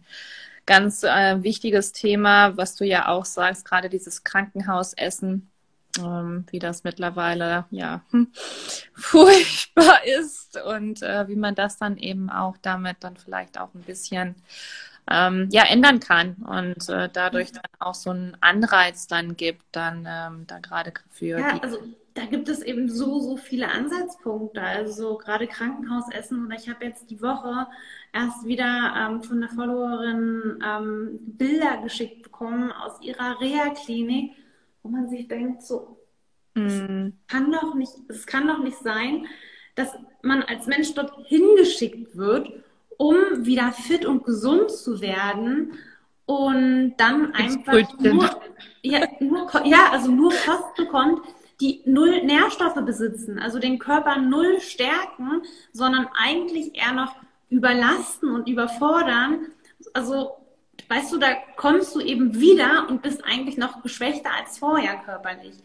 [0.67, 5.49] ganz äh, wichtiges Thema, was du ja auch sagst, gerade dieses Krankenhausessen,
[5.97, 8.31] ähm, wie das mittlerweile ja hm,
[8.93, 13.81] furchtbar ist und äh, wie man das dann eben auch damit dann vielleicht auch ein
[13.81, 14.35] bisschen
[15.09, 20.05] ähm, ja ändern kann und äh, dadurch dann auch so einen Anreiz dann gibt, dann
[20.07, 21.79] ähm, da gerade für ja, also
[22.17, 24.61] da gibt es eben so, so viele Ansatzpunkte.
[24.61, 27.67] Also gerade Krankenhausessen oder ich habe jetzt die Woche
[28.11, 34.33] erst wieder ähm, von der Followerin ähm, Bilder geschickt bekommen aus ihrer Reha-Klinik,
[34.81, 35.99] wo man sich denkt, so,
[36.55, 37.09] mm.
[37.27, 39.27] kann doch nicht, es kann doch nicht sein,
[39.75, 39.89] dass
[40.23, 42.51] man als Mensch dort hingeschickt wird,
[42.97, 45.73] um wieder fit und gesund zu werden
[46.25, 48.29] und dann einfach nur,
[48.81, 51.21] ja, nur, ja, also nur Kost bekommt,
[51.59, 55.41] die null Nährstoffe besitzen, also den Körper null stärken,
[55.73, 57.15] sondern eigentlich eher noch
[57.49, 59.47] überlasten und überfordern.
[59.93, 60.37] Also,
[60.87, 65.55] weißt du, da kommst du eben wieder und bist eigentlich noch geschwächter als vorher körperlich.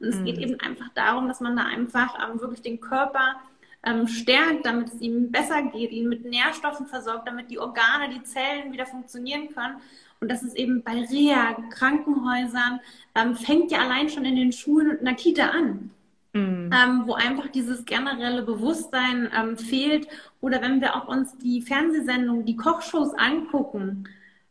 [0.00, 0.24] Und es mhm.
[0.24, 3.36] geht eben einfach darum, dass man da einfach ähm, wirklich den Körper
[3.84, 8.22] ähm, stärkt, damit es ihm besser geht, ihn mit Nährstoffen versorgt, damit die Organe, die
[8.22, 9.76] Zellen wieder funktionieren können.
[10.22, 12.78] Und das ist eben bei Reha, Krankenhäusern,
[13.16, 15.90] ähm, fängt ja allein schon in den Schulen und in der Kita an.
[16.32, 16.70] Mhm.
[16.72, 20.06] Ähm, wo einfach dieses generelle Bewusstsein ähm, fehlt.
[20.40, 24.08] Oder wenn wir auch uns die Fernsehsendungen, die Kochshows angucken,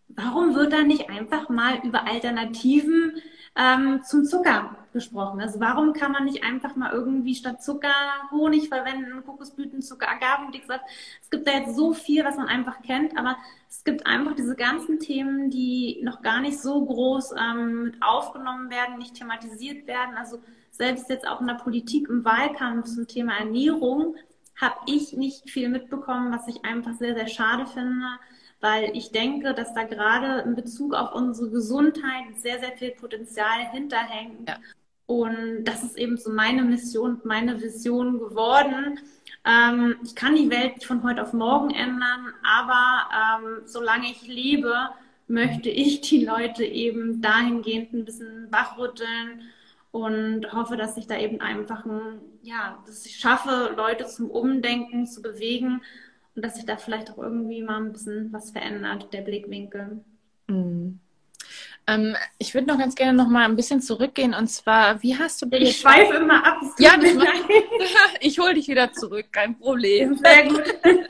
[0.09, 3.13] warum wird da nicht einfach mal über Alternativen
[3.55, 5.41] ähm, zum Zucker gesprochen.
[5.41, 7.93] Also warum kann man nicht einfach mal irgendwie statt Zucker
[8.31, 10.83] Honig verwenden, Kokosblütenzucker, Agavendicksaft?
[11.21, 13.37] Es gibt da jetzt so viel, was man einfach kennt, aber
[13.69, 18.69] es gibt einfach diese ganzen Themen, die noch gar nicht so groß ähm, mit aufgenommen
[18.69, 20.15] werden, nicht thematisiert werden.
[20.17, 20.39] Also
[20.71, 24.15] selbst jetzt auch in der Politik im Wahlkampf zum Thema Ernährung
[24.59, 28.05] habe ich nicht viel mitbekommen, was ich einfach sehr, sehr schade finde
[28.61, 33.69] weil ich denke, dass da gerade in Bezug auf unsere Gesundheit sehr, sehr viel Potenzial
[33.71, 34.47] hinterhängt.
[34.47, 34.57] Ja.
[35.11, 38.97] Und das ist eben so meine Mission, meine Vision geworden.
[39.43, 43.09] Ähm, ich kann die Welt von heute auf morgen ändern, aber
[43.43, 44.73] ähm, solange ich lebe,
[45.27, 49.41] möchte ich die Leute eben dahingehend ein bisschen wachrütteln
[49.91, 55.07] und hoffe, dass ich da eben einfach ein, ja, dass ich schaffe, Leute zum Umdenken
[55.07, 55.81] zu bewegen
[56.37, 60.05] und dass sich da vielleicht auch irgendwie mal ein bisschen was verändert, der Blickwinkel.
[60.47, 61.01] Mhm.
[61.87, 65.41] Ähm, ich würde noch ganz gerne noch mal ein bisschen zurückgehen und zwar, wie hast
[65.41, 66.57] du dir Ich schweife immer ab.
[66.77, 66.91] Ja,
[68.19, 70.17] ich hole dich wieder zurück, kein Problem.
[70.17, 70.63] Sehr gut.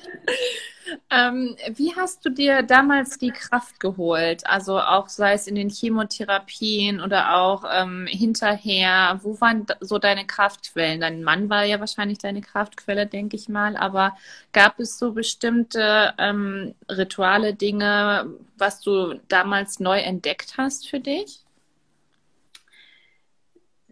[1.09, 4.45] Ähm, wie hast du dir damals die Kraft geholt?
[4.47, 9.19] Also auch sei es in den Chemotherapien oder auch ähm, hinterher.
[9.21, 11.01] Wo waren so deine Kraftquellen?
[11.01, 13.77] Dein Mann war ja wahrscheinlich deine Kraftquelle, denke ich mal.
[13.77, 14.15] Aber
[14.53, 21.41] gab es so bestimmte ähm, Rituale, Dinge, was du damals neu entdeckt hast für dich?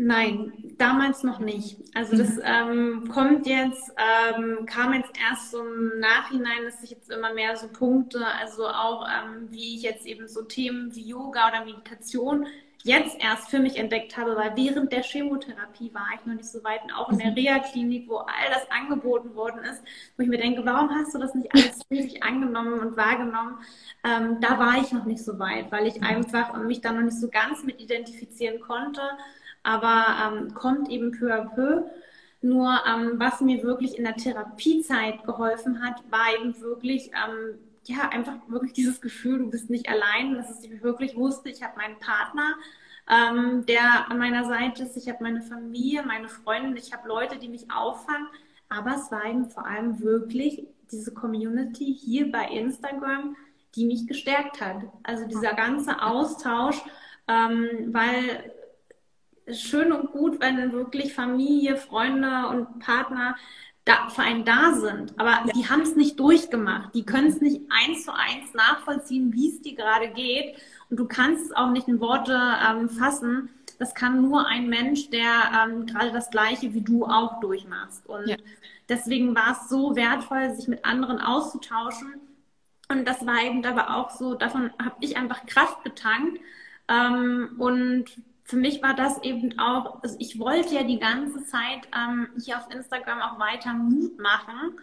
[0.02, 1.78] Nein, damals noch nicht.
[1.94, 2.42] Also das mhm.
[2.46, 7.58] ähm, kommt jetzt, ähm, kam jetzt erst so im Nachhinein, dass ich jetzt immer mehr
[7.58, 12.48] so Punkte, also auch ähm, wie ich jetzt eben so Themen wie Yoga oder Meditation
[12.84, 16.64] jetzt erst für mich entdeckt habe, weil während der Chemotherapie war ich noch nicht so
[16.64, 17.34] weit und auch in der mhm.
[17.34, 19.84] Reha-Klinik, wo all das angeboten worden ist,
[20.16, 23.58] wo ich mir denke, warum hast du das nicht alles richtig angenommen und wahrgenommen?
[24.06, 26.08] Ähm, da war ich noch nicht so weit, weil ich mhm.
[26.08, 29.02] einfach mich da noch nicht so ganz mit identifizieren konnte
[29.70, 31.84] aber ähm, kommt eben peu à peu.
[32.42, 38.10] Nur ähm, was mir wirklich in der Therapiezeit geholfen hat, war eben wirklich, ähm, ja,
[38.10, 42.00] einfach wirklich dieses Gefühl, du bist nicht allein, dass ich wirklich wusste, ich habe meinen
[42.00, 42.56] Partner,
[43.10, 44.98] ähm, der an meiner Seite ist.
[44.98, 48.28] Ich habe meine Familie, meine Freunde, ich habe Leute, die mich auffangen.
[48.70, 53.36] Aber es war eben vor allem wirklich diese Community hier bei Instagram,
[53.76, 54.78] die mich gestärkt hat.
[55.04, 56.82] Also dieser ganze Austausch,
[57.28, 57.94] ähm,
[59.54, 63.36] schön und gut, wenn wirklich Familie, Freunde und Partner
[63.86, 65.14] da, für einen da sind.
[65.20, 65.54] Aber ja.
[65.56, 66.94] die haben es nicht durchgemacht.
[66.94, 70.56] Die können es nicht eins zu eins nachvollziehen, wie es dir gerade geht.
[70.90, 73.50] Und du kannst es auch nicht in Worte ähm, fassen.
[73.80, 78.08] Das kann nur ein Mensch, der ähm, gerade das Gleiche wie du auch durchmachst.
[78.08, 78.36] Und ja.
[78.90, 82.14] deswegen war es so wertvoll, sich mit anderen auszutauschen.
[82.90, 86.40] Und das war eben aber auch so, davon habe ich einfach Kraft getankt.
[86.88, 88.06] Ähm, und
[88.50, 92.58] für mich war das eben auch, also ich wollte ja die ganze Zeit ähm, hier
[92.58, 94.74] auf Instagram auch weiter Mut machen.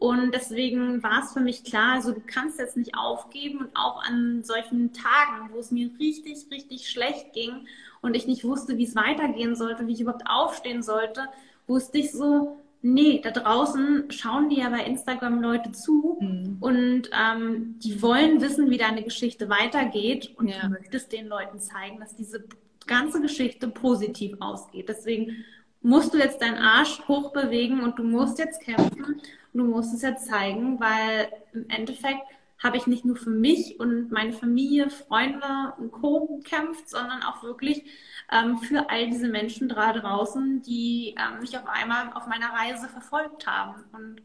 [0.00, 4.02] Und deswegen war es für mich klar, also du kannst jetzt nicht aufgeben und auch
[4.02, 7.68] an solchen Tagen, wo es mir richtig, richtig schlecht ging
[8.02, 11.28] und ich nicht wusste, wie es weitergehen sollte, wie ich überhaupt aufstehen sollte,
[11.68, 16.56] wusste ich so, nee, da draußen schauen die ja bei Instagram Leute zu mhm.
[16.58, 20.62] und ähm, die wollen wissen, wie deine Geschichte weitergeht und ja.
[20.62, 22.44] du möchtest den Leuten zeigen, dass diese
[22.86, 24.88] ganze Geschichte positiv ausgeht.
[24.88, 25.44] Deswegen
[25.82, 29.22] musst du jetzt deinen Arsch hochbewegen und du musst jetzt kämpfen und
[29.52, 32.22] du musst es jetzt zeigen, weil im Endeffekt
[32.62, 36.38] habe ich nicht nur für mich und meine Familie, Freunde und Co.
[36.38, 37.84] gekämpft, sondern auch wirklich
[38.32, 42.88] ähm, für all diese Menschen da draußen, die ähm, mich auf einmal auf meiner Reise
[42.88, 43.84] verfolgt haben.
[43.92, 44.22] Und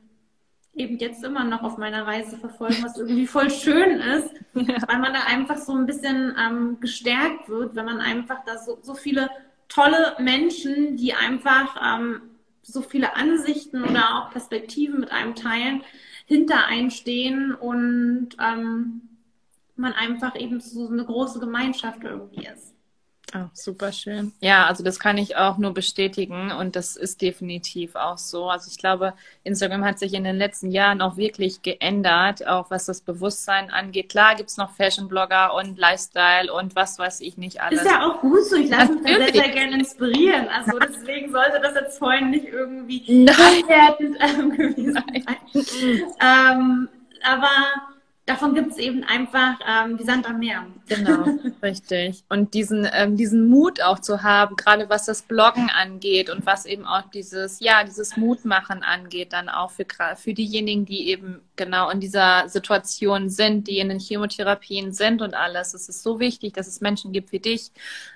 [0.73, 4.77] eben jetzt immer noch auf meiner Reise verfolgen, was irgendwie voll schön ist, ja.
[4.87, 8.79] weil man da einfach so ein bisschen ähm, gestärkt wird, wenn man einfach da so,
[8.81, 9.29] so viele
[9.67, 12.21] tolle Menschen, die einfach ähm,
[12.61, 15.83] so viele Ansichten oder auch Perspektiven mit einem teilen,
[16.25, 19.01] hinter einem stehen und ähm,
[19.75, 22.68] man einfach eben so eine große Gemeinschaft irgendwie ist.
[23.35, 24.33] Oh, super schön.
[24.39, 28.49] Ja, also das kann ich auch nur bestätigen und das ist definitiv auch so.
[28.49, 29.13] Also ich glaube,
[29.43, 34.09] Instagram hat sich in den letzten Jahren auch wirklich geändert, auch was das Bewusstsein angeht.
[34.09, 37.81] Klar gibt es noch Fashion-Blogger und Lifestyle und was weiß ich nicht alles.
[37.81, 38.55] Ist ja auch gut so.
[38.55, 40.47] Ich lasse mich da sehr, sehr gerne inspirieren.
[40.47, 45.25] Also deswegen sollte das jetzt vorhin nicht irgendwie abwertend ähm, gewesen sein.
[46.19, 46.89] ähm,
[47.23, 47.49] aber
[48.29, 50.67] davon gibt es eben einfach ähm, wie Sand am Meer.
[50.87, 51.25] Genau,
[51.63, 52.23] richtig.
[52.29, 56.65] Und diesen, ähm, diesen Mut auch zu haben, gerade was das Bloggen angeht und was
[56.65, 61.89] eben auch dieses, ja, dieses Mutmachen angeht, dann auch für, für diejenigen, die eben genau
[61.89, 65.73] in dieser Situation sind, die in den Chemotherapien sind und alles.
[65.73, 67.71] Es ist so wichtig, dass es Menschen gibt wie dich,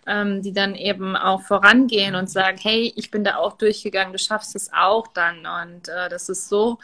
[0.06, 4.20] ähm, die dann eben auch vorangehen und sagen, hey, ich bin da auch durchgegangen, du
[4.20, 5.40] schaffst es auch dann.
[5.40, 6.78] Und äh, das ist so,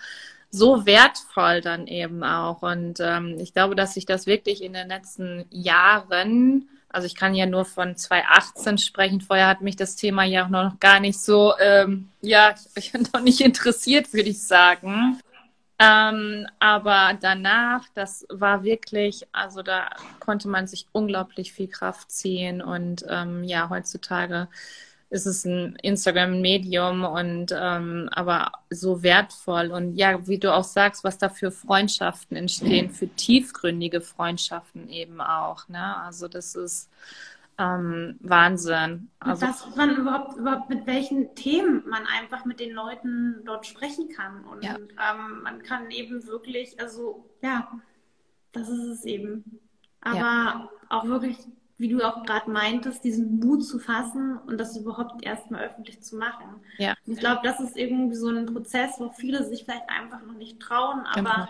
[0.52, 2.62] so wertvoll dann eben auch.
[2.62, 7.36] Und ähm, ich glaube, dass sich das wirklich in den letzten Jahren, also ich kann
[7.36, 11.20] ja nur von 2018 sprechen, vorher hat mich das Thema ja auch noch gar nicht
[11.20, 15.20] so, ähm, ja, ich bin noch nicht interessiert, würde ich sagen.
[15.82, 19.90] Ähm, aber danach, das war wirklich, also da
[20.20, 24.50] konnte man sich unglaublich viel Kraft ziehen und ähm, ja, heutzutage
[25.10, 29.72] ist es ein Instagram-Medium und ähm, aber so wertvoll.
[29.72, 35.20] Und ja, wie du auch sagst, was da für Freundschaften entstehen, für tiefgründige Freundschaften eben
[35.20, 35.68] auch.
[35.68, 35.98] Ne?
[35.98, 36.90] Also das ist
[37.58, 39.10] ähm, Wahnsinn.
[39.20, 43.66] Also, und dass man überhaupt, überhaupt mit welchen Themen man einfach mit den Leuten dort
[43.66, 44.46] sprechen kann.
[44.46, 44.76] Und ja.
[44.76, 47.70] ähm, man kann eben wirklich, also ja,
[48.52, 49.60] das ist es eben.
[50.02, 50.70] Aber ja.
[50.88, 51.38] auch wirklich
[51.80, 56.18] wie du auch gerade meintest, diesen Mut zu fassen und das überhaupt erstmal öffentlich zu
[56.18, 56.62] machen.
[56.78, 56.94] Ja.
[57.08, 60.34] Und ich glaube, das ist irgendwie so ein Prozess, wo viele sich vielleicht einfach noch
[60.34, 61.48] nicht trauen, aber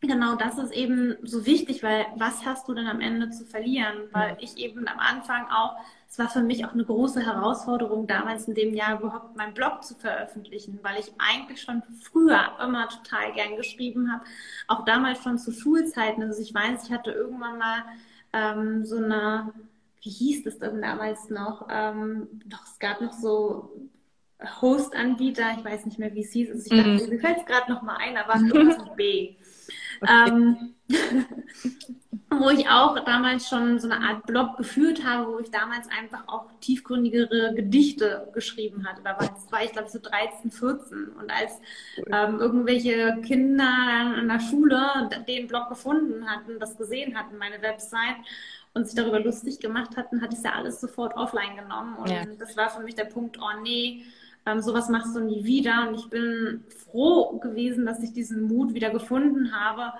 [0.00, 0.14] genau.
[0.14, 4.08] genau das ist eben so wichtig, weil was hast du denn am Ende zu verlieren?
[4.12, 5.76] Weil ich eben am Anfang auch,
[6.08, 9.84] es war für mich auch eine große Herausforderung, damals in dem Jahr überhaupt meinen Blog
[9.84, 14.24] zu veröffentlichen, weil ich eigentlich schon früher immer total gern geschrieben habe,
[14.66, 16.22] auch damals schon zu Schulzeiten.
[16.22, 17.84] Also ich weiß, ich hatte irgendwann mal
[18.32, 19.52] ähm, so eine,
[20.02, 21.68] wie hieß das denn damals noch?
[21.70, 23.70] Ähm, doch, es gab noch so
[24.60, 26.50] Host-Anbieter, ich weiß nicht mehr, wie es hieß.
[26.50, 27.10] Also ich dachte, mm.
[27.10, 29.36] mir fällt es gerade noch mal ein, aber irgendwas mit B.
[30.08, 30.74] Ähm,
[32.30, 36.22] wo ich auch damals schon so eine Art Blog geführt habe, wo ich damals einfach
[36.28, 39.02] auch tiefgründigere Gedichte geschrieben hatte.
[39.02, 41.08] Da war, war ich, glaube ich, so 13, 14.
[41.20, 41.58] Und als
[42.06, 48.16] ähm, irgendwelche Kinder an der Schule den Blog gefunden hatten, das gesehen hatten, meine Website,
[48.72, 51.96] und sich darüber lustig gemacht hatten, hatte ich ja alles sofort offline genommen.
[51.96, 52.24] Und ja.
[52.38, 54.04] das war für mich der Punkt, oh nee,
[54.46, 55.88] ähm, sowas machst du nie wieder.
[55.88, 59.92] Und ich bin froh gewesen, dass ich diesen Mut wieder gefunden habe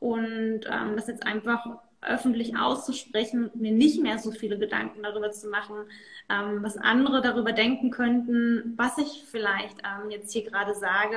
[0.00, 1.64] und ähm, das jetzt einfach
[2.06, 5.76] öffentlich auszusprechen, mir nicht mehr so viele Gedanken darüber zu machen,
[6.28, 11.16] ähm, was andere darüber denken könnten, was ich vielleicht ähm, jetzt hier gerade sage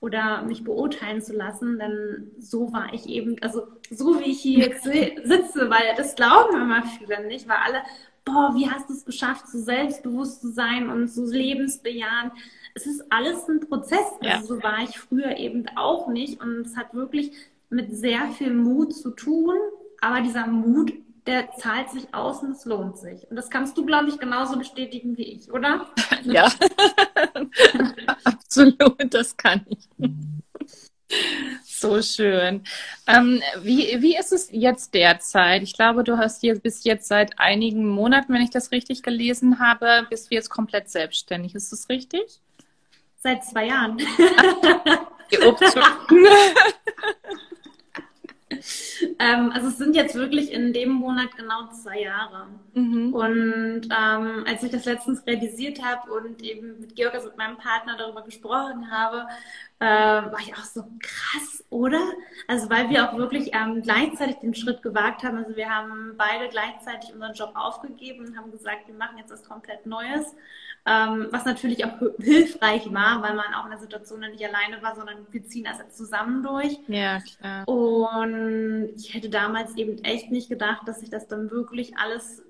[0.00, 4.66] oder mich beurteilen zu lassen, denn so war ich eben, also so wie ich hier
[4.66, 7.82] jetzt sitze, weil das glauben immer viele nicht, weil alle,
[8.28, 12.32] boah, wie hast du es geschafft, so selbstbewusst zu sein und so lebensbejahend.
[12.74, 14.06] Es ist alles ein Prozess.
[14.20, 14.42] Also ja.
[14.42, 17.32] so war ich früher eben auch nicht und es hat wirklich
[17.70, 19.54] mit sehr viel Mut zu tun,
[20.00, 20.92] aber dieser Mut,
[21.26, 23.28] der zahlt sich aus und es lohnt sich.
[23.28, 25.86] Und das kannst du, glaube ich, genauso bestätigen wie ich, oder?
[26.24, 26.50] Ja,
[28.24, 29.88] absolut, das kann ich.
[31.80, 32.64] So schön.
[33.06, 35.62] Ähm, wie, wie ist es jetzt derzeit?
[35.62, 39.60] Ich glaube, du hast hier bis jetzt seit einigen Monaten, wenn ich das richtig gelesen
[39.60, 41.54] habe, bist du jetzt komplett selbstständig.
[41.54, 42.40] Ist das richtig?
[43.22, 43.96] Seit zwei Jahren.
[49.18, 52.46] ähm, also es sind jetzt wirklich in dem Monat genau zwei Jahre.
[52.74, 53.12] Mhm.
[53.12, 57.56] Und ähm, als ich das letztens realisiert habe und eben mit Georg, also mit meinem
[57.56, 59.26] Partner darüber gesprochen habe,
[59.80, 62.00] äh, war ich auch so krass, oder?
[62.46, 65.38] Also weil wir auch wirklich ähm, gleichzeitig den Schritt gewagt haben.
[65.38, 69.44] Also wir haben beide gleichzeitig unseren Job aufgegeben und haben gesagt, wir machen jetzt was
[69.44, 70.34] komplett Neues
[70.88, 74.96] ähm, was natürlich auch hilfreich war, weil man auch in der Situation nicht alleine war,
[74.96, 76.78] sondern wir ziehen das jetzt zusammen durch.
[76.88, 77.68] Ja, klar.
[77.68, 82.42] Und ich hätte damals eben echt nicht gedacht, dass sich das dann wirklich alles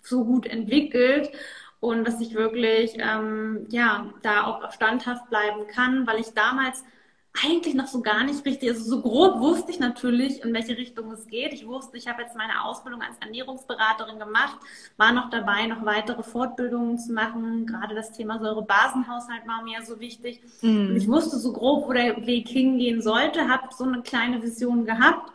[0.00, 1.30] so gut entwickelt
[1.82, 6.84] und dass ich wirklich ähm, ja da auch standhaft bleiben kann, weil ich damals
[7.44, 11.10] eigentlich noch so gar nicht richtig, also so grob wusste ich natürlich, in welche Richtung
[11.10, 11.52] es geht.
[11.52, 14.58] Ich wusste, ich habe jetzt meine Ausbildung als Ernährungsberaterin gemacht,
[14.96, 17.66] war noch dabei, noch weitere Fortbildungen zu machen.
[17.66, 20.40] Gerade das Thema Säurebasenhaushalt war mir so wichtig.
[20.90, 24.84] Und ich wusste so grob, wo der Weg hingehen sollte, habe so eine kleine Vision
[24.84, 25.32] gehabt,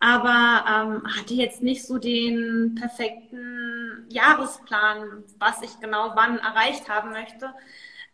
[0.00, 3.73] aber ähm, hatte jetzt nicht so den perfekten
[4.08, 7.52] Jahresplan, was ich genau wann erreicht haben möchte.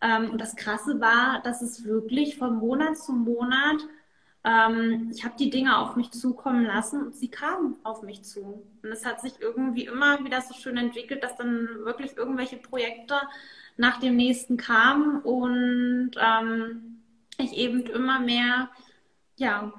[0.01, 3.81] Ähm, und das Krasse war, dass es wirklich von Monat zu Monat,
[4.43, 8.63] ähm, ich habe die Dinge auf mich zukommen lassen und sie kamen auf mich zu.
[8.81, 13.15] Und es hat sich irgendwie immer wieder so schön entwickelt, dass dann wirklich irgendwelche Projekte
[13.77, 17.01] nach dem nächsten kamen und ähm,
[17.37, 18.69] ich eben immer mehr,
[19.37, 19.71] ja,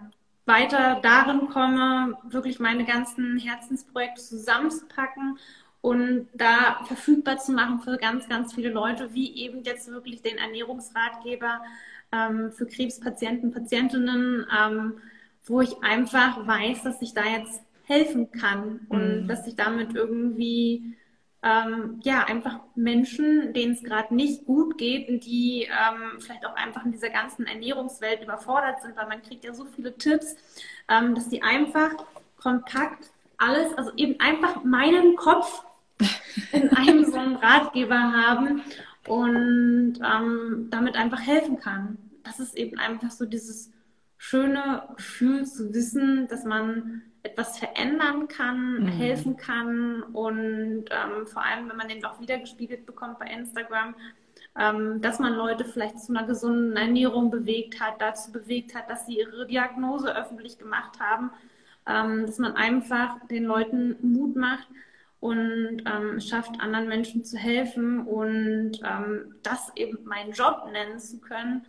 [0.44, 5.38] weiter darin komme, wirklich meine ganzen Herzensprojekte zusammenzupacken
[5.82, 10.38] und da verfügbar zu machen für ganz, ganz viele Leute, wie eben jetzt wirklich den
[10.38, 11.60] Ernährungsratgeber
[12.12, 14.94] ähm, für Krebspatienten, Patientinnen, ähm,
[15.44, 19.28] wo ich einfach weiß, dass ich da jetzt helfen kann und mhm.
[19.28, 20.96] dass ich damit irgendwie
[21.42, 26.54] ähm, ja einfach Menschen, denen es gerade nicht gut geht und die ähm, vielleicht auch
[26.54, 30.36] einfach in dieser ganzen Ernährungswelt überfordert sind, weil man kriegt ja so viele Tipps,
[30.88, 31.90] ähm, dass die einfach
[32.40, 35.64] kompakt alles, also eben einfach meinen Kopf
[36.52, 38.62] in einem so einen Ratgeber haben
[39.06, 41.98] und ähm, damit einfach helfen kann.
[42.24, 43.72] Das ist eben einfach so dieses
[44.18, 48.86] schöne Gefühl zu wissen, dass man etwas verändern kann, mhm.
[48.88, 53.94] helfen kann und ähm, vor allem, wenn man den auch wiedergespiegelt bekommt bei Instagram,
[54.58, 59.06] ähm, dass man Leute vielleicht zu einer gesunden Ernährung bewegt hat, dazu bewegt hat, dass
[59.06, 61.30] sie ihre Diagnose öffentlich gemacht haben,
[61.86, 64.68] ähm, dass man einfach den Leuten Mut macht,
[65.22, 71.20] und ähm, schafft, anderen Menschen zu helfen und ähm, das eben meinen Job nennen zu
[71.20, 71.64] können.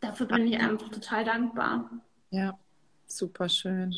[0.00, 1.88] Dafür bin ich einfach total dankbar.
[2.28, 2.58] Ja,
[3.06, 3.94] super schön.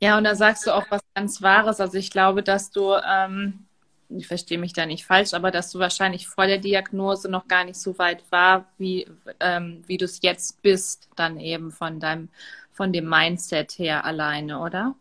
[0.00, 1.80] Ja, und da sagst du auch was ganz Wahres.
[1.80, 3.60] Also ich glaube, dass du, ähm,
[4.08, 7.62] ich verstehe mich da nicht falsch, aber dass du wahrscheinlich vor der Diagnose noch gar
[7.62, 9.06] nicht so weit war, wie,
[9.38, 12.28] ähm, wie du es jetzt bist, dann eben von deinem,
[12.72, 14.96] von dem Mindset her alleine, oder?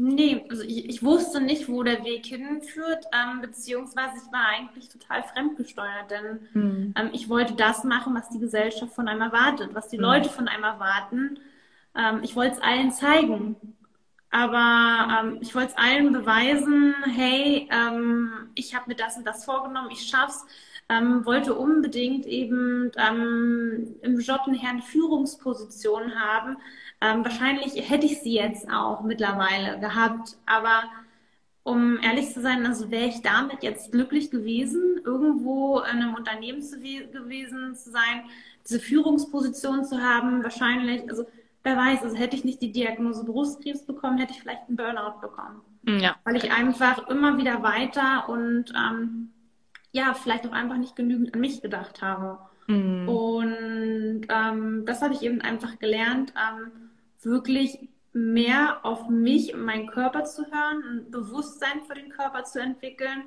[0.00, 4.88] Nee, also ich, ich wusste nicht, wo der Weg hinführt, ähm, beziehungsweise ich war eigentlich
[4.88, 6.94] total fremdgesteuert, denn mhm.
[6.96, 10.04] ähm, ich wollte das machen, was die Gesellschaft von einem erwartet, was die mhm.
[10.04, 11.40] Leute von einem erwarten.
[11.96, 13.56] Ähm, ich wollte es allen zeigen,
[14.30, 19.44] aber ähm, ich wollte es allen beweisen, hey, ähm, ich habe mir das und das
[19.44, 20.46] vorgenommen, ich schaff's.
[20.90, 26.56] Ähm, wollte unbedingt eben ähm, im Job eine Herrn Führungsposition haben,
[27.00, 30.84] ähm, wahrscheinlich hätte ich sie jetzt auch mittlerweile gehabt, aber
[31.62, 36.62] um ehrlich zu sein, also wäre ich damit jetzt glücklich gewesen, irgendwo in einem Unternehmen
[36.62, 38.24] zu gewesen zu sein,
[38.66, 41.26] diese Führungsposition zu haben, wahrscheinlich, also
[41.62, 45.20] wer weiß, also hätte ich nicht die Diagnose Brustkrebs bekommen, hätte ich vielleicht einen Burnout
[45.20, 45.60] bekommen.
[45.86, 46.16] Ja.
[46.24, 49.30] Weil ich einfach immer wieder weiter und ähm,
[49.92, 52.38] ja, vielleicht auch einfach nicht genügend an mich gedacht habe.
[52.66, 53.08] Mhm.
[53.08, 56.32] Und ähm, das habe ich eben einfach gelernt.
[56.36, 56.87] Ähm,
[57.24, 62.60] wirklich mehr auf mich und meinen Körper zu hören, ein Bewusstsein für den Körper zu
[62.60, 63.24] entwickeln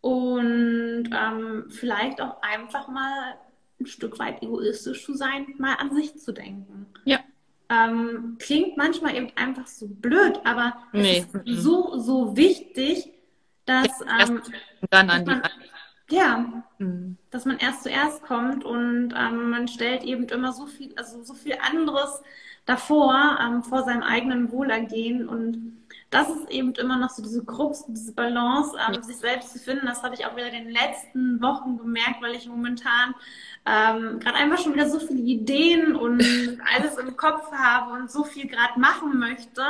[0.00, 3.36] und ähm, vielleicht auch einfach mal
[3.80, 6.86] ein Stück weit egoistisch zu sein, mal an sich zu denken.
[7.04, 7.20] Ja.
[7.68, 11.24] Ähm, klingt manchmal eben einfach so blöd, aber nee.
[11.44, 13.10] ist so, so wichtig,
[13.64, 14.42] dass ja, ähm,
[14.90, 17.16] dann an man, die ja, mhm.
[17.30, 21.32] dass man erst zuerst kommt und ähm, man stellt eben immer so viel, also so
[21.32, 22.22] viel anderes
[22.66, 25.82] davor, ähm, vor seinem eigenen Wohlergehen und
[26.12, 29.02] das ist eben immer noch so diese Krux, diese Balance, ähm, ja.
[29.02, 29.86] sich selbst zu finden.
[29.86, 33.14] Das habe ich auch wieder in den letzten Wochen gemerkt, weil ich momentan
[33.64, 36.22] ähm, gerade einfach schon wieder so viele Ideen und
[36.76, 39.62] alles im Kopf habe und so viel gerade machen möchte.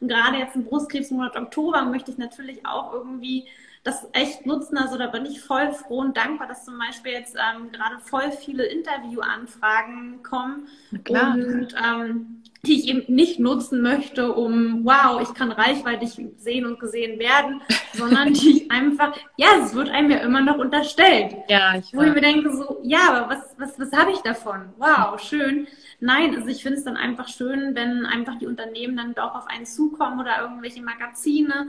[0.00, 3.46] Und gerade jetzt im Brustkrebsmonat Oktober möchte ich natürlich auch irgendwie
[3.84, 4.78] das echt nutzen.
[4.78, 8.30] Also da bin ich voll froh und dankbar, dass zum Beispiel jetzt ähm, gerade voll
[8.30, 10.68] viele Interviewanfragen kommen.
[11.04, 11.34] Klar.
[11.34, 16.78] Und ähm, die ich eben nicht nutzen möchte, um, wow, ich kann reichweitig sehen und
[16.78, 17.60] gesehen werden,
[17.92, 21.34] sondern die ich einfach, ja, es wird einem ja immer noch unterstellt.
[21.48, 24.72] Ja, ich Wo ich mir denke, so, ja, aber was, was, was habe ich davon?
[24.78, 25.66] Wow, schön.
[25.98, 29.48] Nein, also ich finde es dann einfach schön, wenn einfach die Unternehmen dann doch auf
[29.48, 31.68] einen zukommen oder irgendwelche Magazine,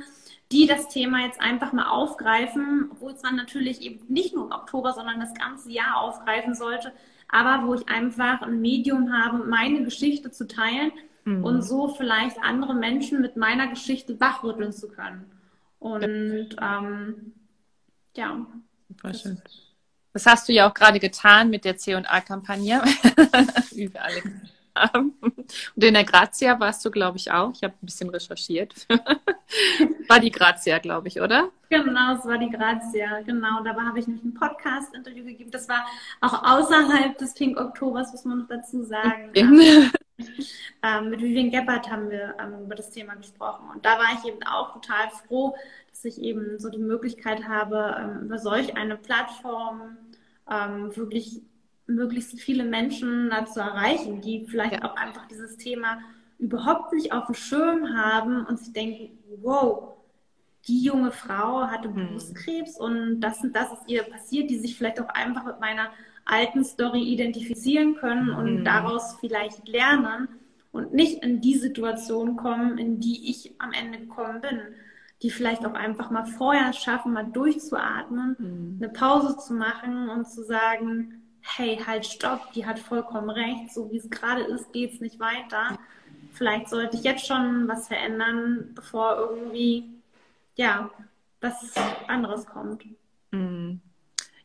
[0.54, 4.51] die das Thema jetzt einfach mal aufgreifen, obwohl es man natürlich eben nicht nur im
[4.51, 6.93] Oktober, sondern das ganze Jahr aufgreifen sollte,
[7.28, 10.91] aber wo ich einfach ein Medium habe, meine Geschichte zu teilen
[11.26, 11.43] mhm.
[11.43, 15.26] und so vielleicht andere Menschen mit meiner Geschichte wachrütteln zu können.
[15.80, 17.34] Und ähm,
[18.16, 18.45] ja.
[18.88, 19.41] Super schön.
[20.14, 22.84] Das hast du ja auch gerade getan mit der C&A-Kampagne,
[23.72, 24.22] wir alle.
[24.95, 27.51] Und in der Grazia warst du, glaube ich, auch.
[27.53, 28.74] Ich habe ein bisschen recherchiert.
[30.07, 31.49] war die Grazia, glaube ich, oder?
[31.69, 33.21] Genau, es war die Grazia.
[33.21, 35.51] Genau, dabei habe ich nämlich ein Podcast-Interview gegeben.
[35.51, 35.86] Das war
[36.21, 39.30] auch außerhalb des Pink Oktobers, muss man noch dazu sagen.
[39.30, 39.89] Okay.
[40.84, 43.69] ähm, mit Vivian Gebhardt haben wir ähm, über das Thema gesprochen.
[43.74, 45.55] Und da war ich eben auch total froh,
[45.89, 49.97] dass ich eben so die Möglichkeit habe, ähm, über solch eine Plattform
[50.49, 51.41] ähm, wirklich
[51.88, 54.84] möglichst viele Menschen zu erreichen, die vielleicht ja.
[54.84, 55.99] auch einfach dieses Thema
[56.39, 59.93] überhaupt nicht auf dem Schirm haben und sich denken, wow,
[60.67, 62.07] die junge Frau hatte mhm.
[62.07, 65.89] Brustkrebs und das und das ist ihr passiert, die sich vielleicht auch einfach mit meiner
[66.25, 68.63] alten Story identifizieren können und mhm.
[68.63, 70.29] daraus vielleicht lernen
[70.71, 74.59] und nicht in die Situation kommen, in die ich am Ende gekommen bin.
[75.21, 78.77] Die vielleicht auch einfach mal vorher schaffen, mal durchzuatmen, mhm.
[78.81, 83.91] eine Pause zu machen und zu sagen, hey, halt, stopp, die hat vollkommen recht, so
[83.91, 85.78] wie es gerade ist, geht es nicht weiter.
[86.32, 89.86] Vielleicht sollte ich jetzt schon was verändern, bevor irgendwie,
[90.56, 90.89] ja,
[91.41, 91.74] was
[92.08, 92.86] anderes kommt.
[93.32, 93.82] Mhm.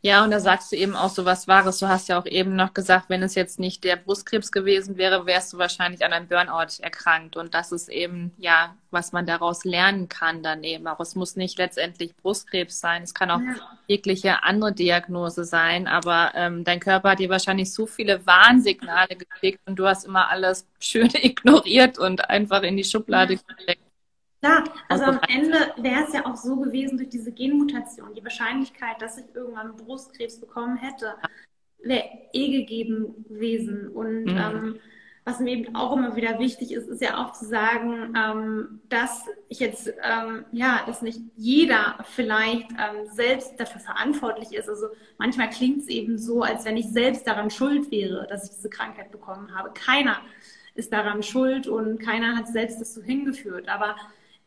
[0.01, 1.79] Ja, und da sagst du eben auch so was Wahres.
[1.79, 5.27] Du hast ja auch eben noch gesagt, wenn es jetzt nicht der Brustkrebs gewesen wäre,
[5.27, 7.37] wärst du wahrscheinlich an einem Burnout erkrankt.
[7.37, 10.87] Und das ist eben, ja, was man daraus lernen kann dann eben.
[10.87, 13.03] Auch es muss nicht letztendlich Brustkrebs sein.
[13.03, 13.57] Es kann auch ja.
[13.89, 15.89] jegliche andere Diagnose sein.
[15.89, 20.31] Aber ähm, dein Körper hat dir wahrscheinlich so viele Warnsignale gekriegt und du hast immer
[20.31, 23.41] alles schön ignoriert und einfach in die Schublade ja.
[23.49, 23.88] gesteckt.
[24.43, 28.15] Ja, also am Ende wäre es ja auch so gewesen durch diese Genmutation.
[28.15, 31.15] Die Wahrscheinlichkeit, dass ich irgendwann Brustkrebs bekommen hätte,
[31.83, 33.89] wäre eh gegeben gewesen.
[33.89, 34.37] Und mhm.
[34.37, 34.81] ähm,
[35.25, 39.27] was mir eben auch immer wieder wichtig ist, ist ja auch zu sagen, ähm, dass
[39.49, 44.69] ich jetzt, ähm, ja, dass nicht jeder vielleicht ähm, selbst dafür verantwortlich ist.
[44.69, 44.87] Also
[45.19, 48.71] manchmal klingt es eben so, als wenn ich selbst daran schuld wäre, dass ich diese
[48.71, 49.73] Krankheit bekommen habe.
[49.75, 50.19] Keiner
[50.75, 53.69] ist daran schuld und keiner hat selbst das so hingeführt.
[53.69, 53.97] Aber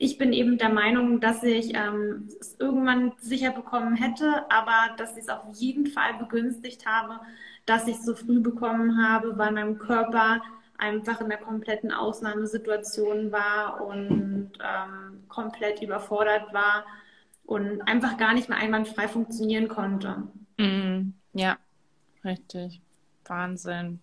[0.02, 5.16] ich bin eben der Meinung, dass ich ähm, es irgendwann sicher bekommen hätte, aber dass
[5.16, 7.20] ich es auf jeden Fall begünstigt habe,
[7.68, 10.42] dass ich es so früh bekommen habe, weil mein Körper
[10.80, 16.84] einfach in der kompletten Ausnahmesituation war und ähm, komplett überfordert war
[17.46, 20.24] und einfach gar nicht mehr einwandfrei funktionieren konnte.
[20.58, 21.60] Mm, ja,
[22.26, 22.82] richtig.
[23.26, 24.00] Wahnsinn.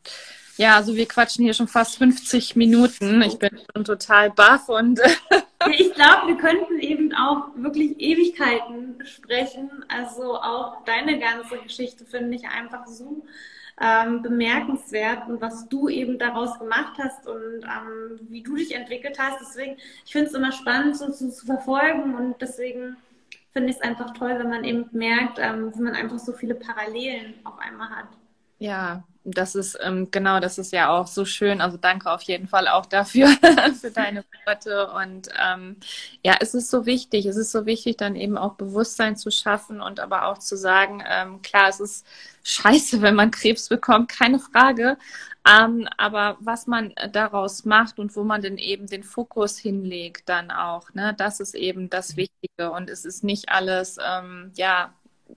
[0.58, 3.20] Ja, also wir quatschen hier schon fast 50 Minuten.
[3.22, 5.00] Ich bin schon total baff und.
[5.70, 9.84] ich glaube, wir könnten eben auch wirklich Ewigkeiten sprechen.
[9.88, 13.24] Also auch deine ganze Geschichte finde ich einfach so
[13.80, 19.18] ähm, bemerkenswert und was du eben daraus gemacht hast und ähm, wie du dich entwickelt
[19.18, 19.40] hast.
[19.40, 22.96] Deswegen, ich finde es immer spannend so zu, zu verfolgen und deswegen
[23.52, 26.54] finde ich es einfach toll, wenn man eben merkt, ähm, wie man einfach so viele
[26.54, 28.08] Parallelen auf einmal hat.
[28.58, 31.60] Ja, das ist ähm, genau, das ist ja auch so schön.
[31.60, 33.28] Also danke auf jeden Fall auch dafür,
[33.80, 34.90] für deine Worte.
[34.92, 35.76] Und ähm,
[36.24, 37.26] ja, es ist so wichtig.
[37.26, 41.02] Es ist so wichtig, dann eben auch Bewusstsein zu schaffen und aber auch zu sagen,
[41.08, 42.06] ähm, klar, es ist
[42.44, 44.96] scheiße, wenn man Krebs bekommt, keine Frage.
[45.48, 50.50] Ähm, aber was man daraus macht und wo man denn eben den Fokus hinlegt, dann
[50.50, 52.70] auch, ne, das ist eben das Wichtige.
[52.72, 54.92] Und es ist nicht alles, ähm, ja,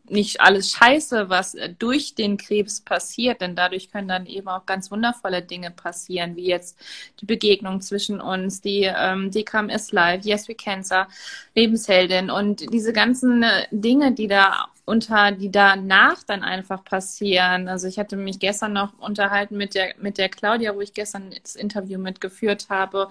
[0.06, 4.66] nicht alles Scheiße, was äh, durch den Krebs passiert, denn dadurch können dann eben auch
[4.66, 6.78] ganz wundervolle Dinge passieren, wie jetzt
[7.20, 11.08] die Begegnung zwischen uns, die ähm, Dekram is live, Yes We Cancer,
[11.56, 17.68] Lebensheldin und diese ganzen äh, Dinge, die da unter, die danach dann einfach passieren.
[17.68, 21.34] Also ich hatte mich gestern noch unterhalten mit der mit der Claudia, wo ich gestern
[21.42, 23.10] das Interview mitgeführt habe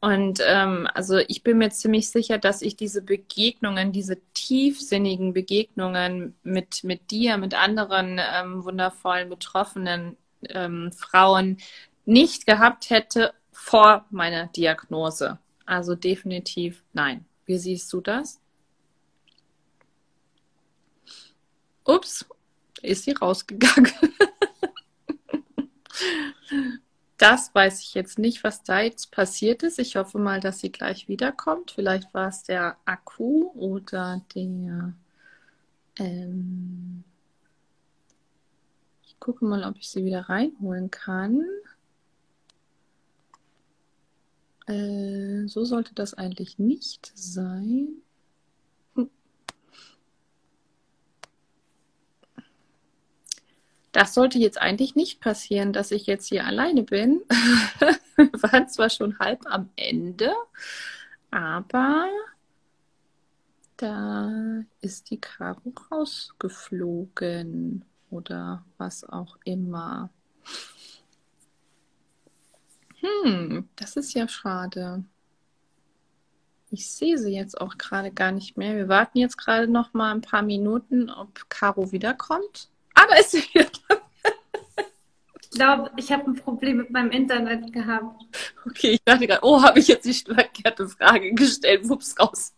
[0.00, 6.36] und ähm, also ich bin mir ziemlich sicher, dass ich diese Begegnungen, diese tiefsinnigen Begegnungen
[6.44, 10.16] mit, mit dir, mit anderen ähm, wundervollen, betroffenen
[10.50, 11.58] ähm, Frauen
[12.04, 15.38] nicht gehabt hätte vor meiner Diagnose.
[15.66, 17.24] Also definitiv nein.
[17.44, 18.40] Wie siehst du das?
[21.84, 22.24] Ups,
[22.82, 23.92] ist sie rausgegangen.
[27.18, 29.80] Das weiß ich jetzt nicht, was da jetzt passiert ist.
[29.80, 31.72] Ich hoffe mal, dass sie gleich wiederkommt.
[31.72, 34.94] Vielleicht war es der Akku oder der.
[35.96, 37.02] Ähm
[39.04, 41.44] ich gucke mal, ob ich sie wieder reinholen kann.
[44.68, 48.02] Äh, so sollte das eigentlich nicht sein.
[53.92, 57.22] Das sollte jetzt eigentlich nicht passieren, dass ich jetzt hier alleine bin.
[58.16, 60.34] Wir waren zwar schon halb am Ende,
[61.30, 62.08] aber
[63.76, 70.10] da ist die Karo rausgeflogen oder was auch immer.
[73.00, 75.04] Hm, das ist ja schade.
[76.70, 78.76] Ich sehe sie jetzt auch gerade gar nicht mehr.
[78.76, 82.68] Wir warten jetzt gerade noch mal ein paar Minuten, ob Caro wiederkommt.
[83.06, 83.66] Da ist wieder.
[85.40, 88.22] Ich glaube, ich habe ein Problem mit meinem Internet gehabt.
[88.66, 91.88] Okay, ich dachte gerade, oh, habe ich jetzt die verkehrte Frage gestellt.
[91.88, 92.54] Wups, raus.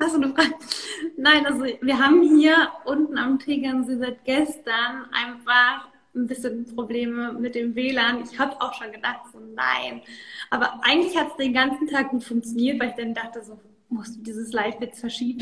[0.00, 0.54] Hast du eine Frage?
[1.16, 7.54] Nein, also wir haben hier unten am Tegernsee seit gestern einfach ein bisschen Probleme mit
[7.54, 8.24] dem WLAN.
[8.24, 10.02] Ich habe auch schon gedacht, so nein.
[10.50, 14.16] Aber eigentlich hat es den ganzen Tag gut funktioniert, weil ich dann dachte, so musst
[14.16, 15.40] du dieses Live jetzt verschieben.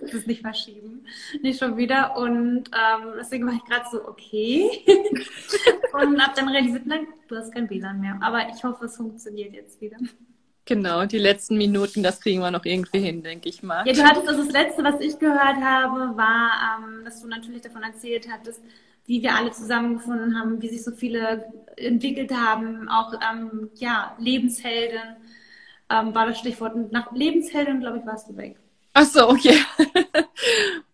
[0.00, 1.04] Ich es nicht verschieben.
[1.42, 2.16] Nicht schon wieder.
[2.16, 4.68] Und ähm, deswegen war ich gerade so, okay.
[5.92, 8.18] und habe dann realisiert, nein, du hast kein WLAN mehr.
[8.20, 9.96] Aber ich hoffe, es funktioniert jetzt wieder.
[10.66, 13.86] Genau, die letzten Minuten, das kriegen wir noch irgendwie hin, denke ich mal.
[13.86, 17.62] Ja, du hattest also das Letzte, was ich gehört habe, war, ähm, dass du natürlich
[17.62, 18.60] davon erzählt hattest,
[19.06, 25.16] wie wir alle zusammengefunden haben, wie sich so viele entwickelt haben, auch ähm, ja, Lebenshelden
[25.90, 26.92] ähm, war das Stichwort.
[26.92, 28.56] Nach Lebensheldin, glaube ich, warst du weg.
[28.92, 29.58] Ach so, okay.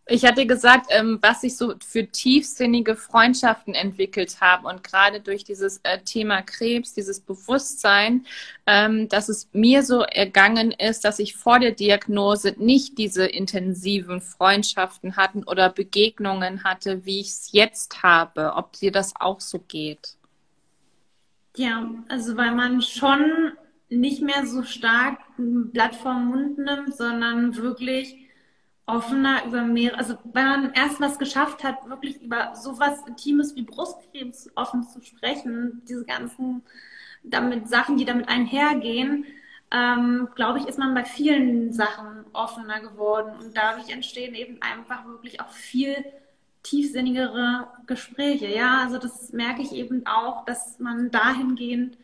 [0.08, 5.42] Ich hatte gesagt, ähm, was sich so für tiefsinnige Freundschaften entwickelt haben und gerade durch
[5.42, 8.24] dieses äh, Thema Krebs, dieses Bewusstsein,
[8.68, 14.20] ähm, dass es mir so ergangen ist, dass ich vor der Diagnose nicht diese intensiven
[14.20, 18.52] Freundschaften hatten oder Begegnungen hatte, wie ich es jetzt habe.
[18.54, 20.14] Ob dir das auch so geht?
[21.56, 23.54] Ja, also weil man schon
[23.88, 28.16] nicht mehr so stark ein Blatt vom Mund nimmt, sondern wirklich
[28.86, 33.62] offener über mehrere, also wenn man erst was geschafft hat, wirklich über sowas Intimes wie
[33.62, 36.62] Brustkrebs offen zu sprechen, diese ganzen
[37.24, 39.26] damit Sachen, die damit einhergehen,
[39.72, 45.04] ähm, glaube ich, ist man bei vielen Sachen offener geworden und dadurch entstehen eben einfach
[45.06, 46.04] wirklich auch viel
[46.62, 48.46] tiefsinnigere Gespräche.
[48.46, 51.98] Ja, also das merke ich eben auch, dass man dahingehend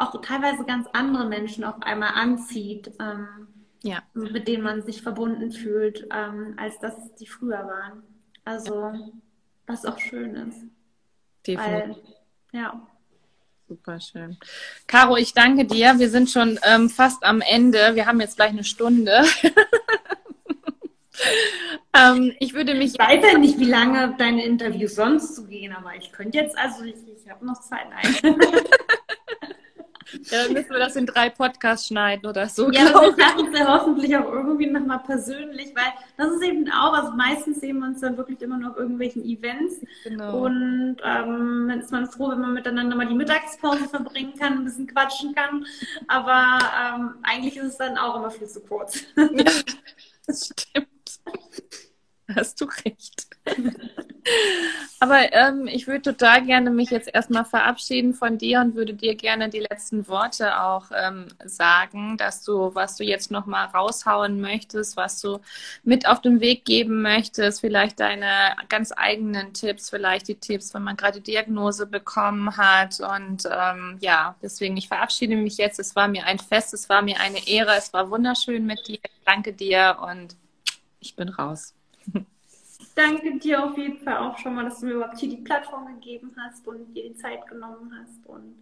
[0.00, 3.48] auch teilweise ganz andere Menschen auf einmal anzieht, ähm,
[3.82, 4.02] ja.
[4.14, 8.02] mit denen man sich verbunden fühlt, ähm, als das die früher waren.
[8.44, 8.92] Also,
[9.66, 10.62] was auch schön ist.
[11.46, 11.66] Definitiv.
[11.66, 11.96] Weil,
[12.52, 12.86] ja.
[13.68, 14.36] Super schön.
[14.88, 15.98] Caro, ich danke dir.
[15.98, 17.94] Wir sind schon ähm, fast am Ende.
[17.94, 19.12] Wir haben jetzt gleich eine Stunde.
[21.96, 22.94] ähm, ich würde mich.
[22.94, 26.58] Ich weiß ja nicht, wie lange deine Interviews sonst zu gehen, aber ich könnte jetzt,
[26.58, 27.86] also ich, ich habe noch Zeit.
[27.90, 28.36] Nein.
[30.30, 32.70] Ja, dann müssen wir das in drei Podcasts schneiden oder so.
[32.70, 37.12] Ja, das machen wir hoffentlich auch irgendwie nochmal persönlich, weil das ist eben auch, also
[37.12, 39.80] meistens sehen wir uns dann wirklich immer nur auf irgendwelchen Events.
[40.04, 40.44] Genau.
[40.44, 44.64] Und ähm, dann ist man froh, wenn man miteinander mal die Mittagspause verbringen kann, ein
[44.64, 45.64] bisschen quatschen kann.
[46.08, 49.04] Aber ähm, eigentlich ist es dann auch immer viel zu kurz.
[49.16, 49.44] Ja,
[50.26, 50.88] das stimmt.
[52.34, 53.29] Hast du recht.
[55.02, 59.14] Aber ähm, ich würde total gerne mich jetzt erstmal verabschieden von dir und würde dir
[59.14, 64.98] gerne die letzten Worte auch ähm, sagen, dass du, was du jetzt nochmal raushauen möchtest,
[64.98, 65.40] was du
[65.84, 70.82] mit auf den Weg geben möchtest, vielleicht deine ganz eigenen Tipps, vielleicht die Tipps, wenn
[70.82, 73.00] man gerade Diagnose bekommen hat.
[73.00, 75.80] Und ähm, ja, deswegen, ich verabschiede mich jetzt.
[75.80, 78.98] Es war mir ein Fest, es war mir eine Ehre, es war wunderschön mit dir.
[79.24, 80.36] Danke dir und
[81.00, 81.72] ich bin raus.
[82.94, 85.86] danke dir auf jeden Fall auch schon mal, dass du mir überhaupt hier die Plattform
[85.86, 88.54] gegeben hast und dir die Zeit genommen hast und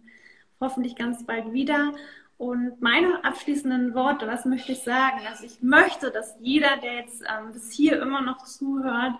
[0.59, 1.93] hoffentlich ganz bald wieder.
[2.37, 5.19] Und meine abschließenden Worte, was möchte ich sagen?
[5.27, 9.15] Also ich möchte, dass jeder, der jetzt ähm, bis hier immer noch zuhört,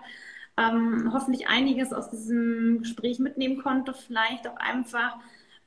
[0.56, 5.16] ähm, hoffentlich einiges aus diesem Gespräch mitnehmen konnte, vielleicht auch einfach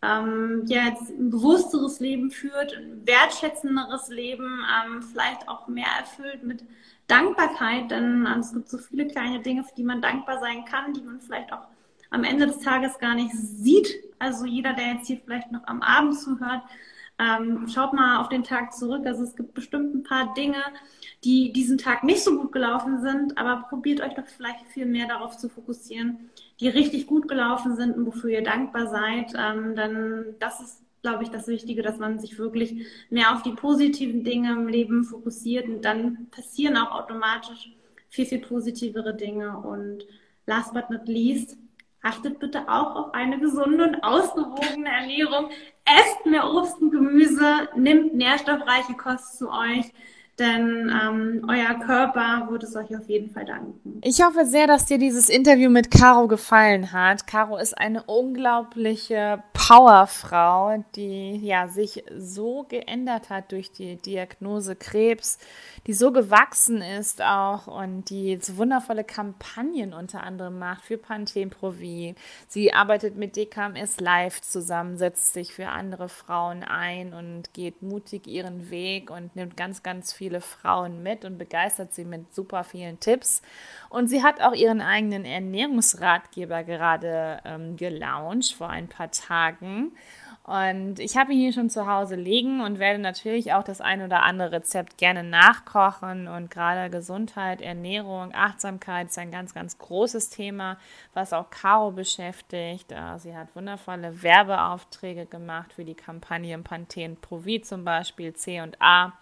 [0.01, 6.63] ähm, jetzt ein bewussteres Leben führt, ein wertschätzenderes Leben, ähm, vielleicht auch mehr erfüllt mit
[7.07, 10.93] Dankbarkeit, denn ähm, es gibt so viele kleine Dinge, für die man dankbar sein kann,
[10.93, 11.67] die man vielleicht auch
[12.09, 13.95] am Ende des Tages gar nicht sieht.
[14.19, 16.61] Also jeder, der jetzt hier vielleicht noch am Abend zuhört,
[17.19, 19.05] ähm, schaut mal auf den Tag zurück.
[19.05, 20.63] Also es gibt bestimmt ein paar Dinge,
[21.23, 25.07] die diesen Tag nicht so gut gelaufen sind, aber probiert euch doch vielleicht viel mehr
[25.07, 26.29] darauf zu fokussieren,
[26.59, 29.33] die richtig gut gelaufen sind und wofür ihr dankbar seid.
[29.37, 33.51] Ähm, denn das ist glaube ich, das Wichtige, dass man sich wirklich mehr auf die
[33.51, 37.71] positiven Dinge im Leben fokussiert und dann passieren auch automatisch
[38.09, 39.57] viel, viel positivere Dinge.
[39.57, 40.07] Und
[40.45, 41.57] last but not least,
[42.01, 45.49] achtet bitte auch auf eine gesunde und ausgewogene Ernährung.
[45.83, 49.91] Esst mehr Obst und Gemüse, nimmt nährstoffreiche Kost zu euch
[50.39, 53.99] denn ähm, euer Körper wird es euch auf jeden Fall danken.
[54.01, 57.27] Ich hoffe sehr, dass dir dieses Interview mit Caro gefallen hat.
[57.27, 65.37] Caro ist eine unglaubliche Powerfrau, die ja sich so geändert hat durch die Diagnose Krebs,
[65.87, 71.49] die so gewachsen ist auch und die so wundervolle Kampagnen unter anderem macht für Panthen
[71.49, 72.15] Provi.
[72.47, 78.27] Sie arbeitet mit DKMS Live zusammen, setzt sich für andere Frauen ein und geht mutig
[78.27, 82.63] ihren Weg und nimmt ganz, ganz viel viele Frauen mit und begeistert sie mit super
[82.63, 83.41] vielen Tipps.
[83.89, 89.91] Und sie hat auch ihren eigenen Ernährungsratgeber gerade ähm, gelauncht vor ein paar Tagen.
[90.45, 94.01] Und ich habe ihn hier schon zu Hause liegen und werde natürlich auch das ein
[94.01, 96.29] oder andere Rezept gerne nachkochen.
[96.29, 100.77] Und gerade Gesundheit, Ernährung, Achtsamkeit ist ein ganz, ganz großes Thema,
[101.13, 102.93] was auch Caro beschäftigt.
[102.93, 108.81] Äh, sie hat wundervolle Werbeaufträge gemacht für die Kampagne Panthen Provi zum Beispiel, C und
[108.81, 109.13] A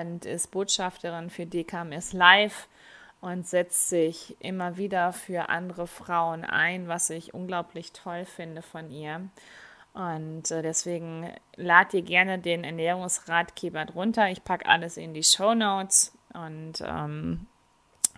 [0.00, 2.68] und ist Botschafterin für DKMS Live
[3.20, 8.90] und setzt sich immer wieder für andere Frauen ein, was ich unglaublich toll finde von
[8.90, 9.28] ihr.
[9.94, 14.30] Und äh, deswegen lad dir gerne den Ernährungsratgeber drunter.
[14.30, 17.46] Ich packe alles in die Show Notes und ähm,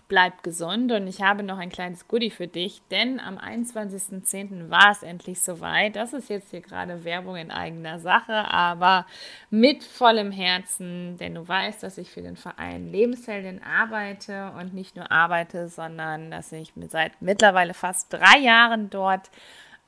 [0.07, 4.69] bleibt gesund und ich habe noch ein kleines Goodie für dich, denn am 21.10.
[4.69, 5.95] war es endlich soweit.
[5.95, 9.05] Das ist jetzt hier gerade Werbung in eigener Sache, aber
[9.49, 14.95] mit vollem Herzen, denn du weißt, dass ich für den Verein Lebensheldin arbeite und nicht
[14.95, 19.31] nur arbeite, sondern dass ich seit mittlerweile fast drei Jahren dort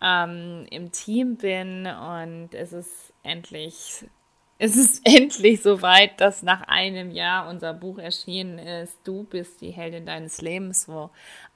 [0.01, 4.05] ähm, im Team bin und es ist endlich
[4.60, 8.97] es ist endlich soweit, dass nach einem Jahr unser Buch erschienen ist.
[9.03, 11.10] Du bist die Heldin deines Lebens, wo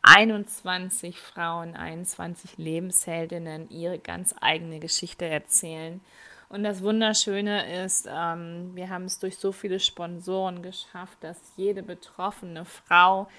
[0.04, 6.02] 21 Frauen, 21 Lebensheldinnen ihre ganz eigene Geschichte erzählen.
[6.50, 11.82] Und das Wunderschöne ist, ähm, wir haben es durch so viele Sponsoren geschafft, dass jede
[11.82, 13.30] betroffene Frau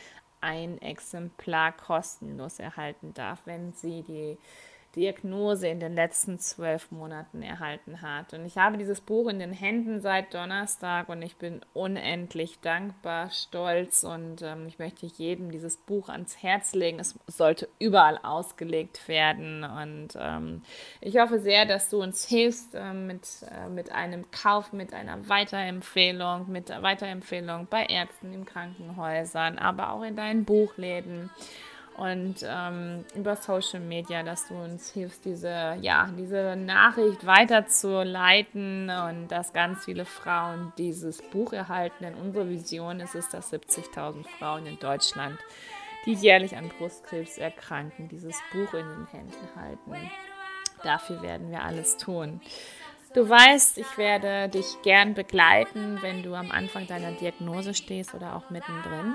[0.40, 4.38] ein Exemplar kostenlos erhalten darf, wenn sie die
[4.94, 8.34] Diagnose in den letzten zwölf Monaten erhalten hat.
[8.34, 13.30] Und ich habe dieses Buch in den Händen seit Donnerstag und ich bin unendlich dankbar,
[13.30, 16.98] stolz und ähm, ich möchte jedem dieses Buch ans Herz legen.
[16.98, 20.62] Es sollte überall ausgelegt werden und ähm,
[21.00, 25.28] ich hoffe sehr, dass du uns hilfst äh, mit, äh, mit einem Kauf, mit einer
[25.28, 31.30] Weiterempfehlung, mit Weiterempfehlung bei Ärzten, in Krankenhäusern, aber auch in deinen Buchläden
[31.96, 39.28] und ähm, über Social Media, dass du uns hilfst, diese, ja, diese Nachricht weiterzuleiten und
[39.28, 41.96] dass ganz viele Frauen dieses Buch erhalten.
[42.00, 45.38] Denn unsere Vision ist es, dass 70.000 Frauen in Deutschland,
[46.06, 50.10] die jährlich an Brustkrebs erkranken, dieses Buch in den Händen halten.
[50.82, 52.40] Dafür werden wir alles tun.
[53.14, 58.34] Du weißt, ich werde dich gern begleiten, wenn du am Anfang deiner Diagnose stehst oder
[58.34, 59.14] auch mittendrin.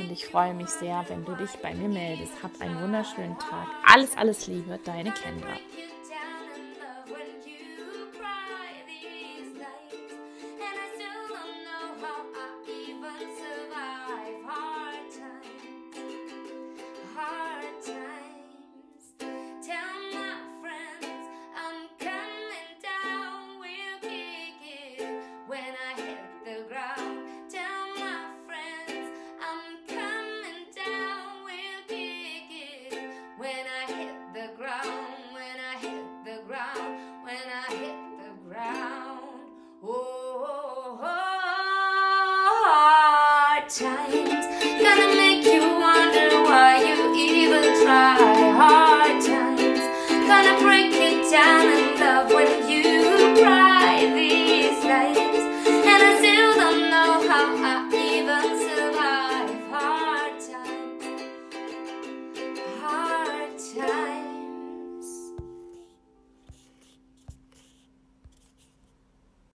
[0.00, 2.32] Und ich freue mich sehr, wenn du dich bei mir meldest.
[2.42, 3.66] Hab einen wunderschönen Tag.
[3.86, 5.58] Alles, alles Liebe, deine Kendra.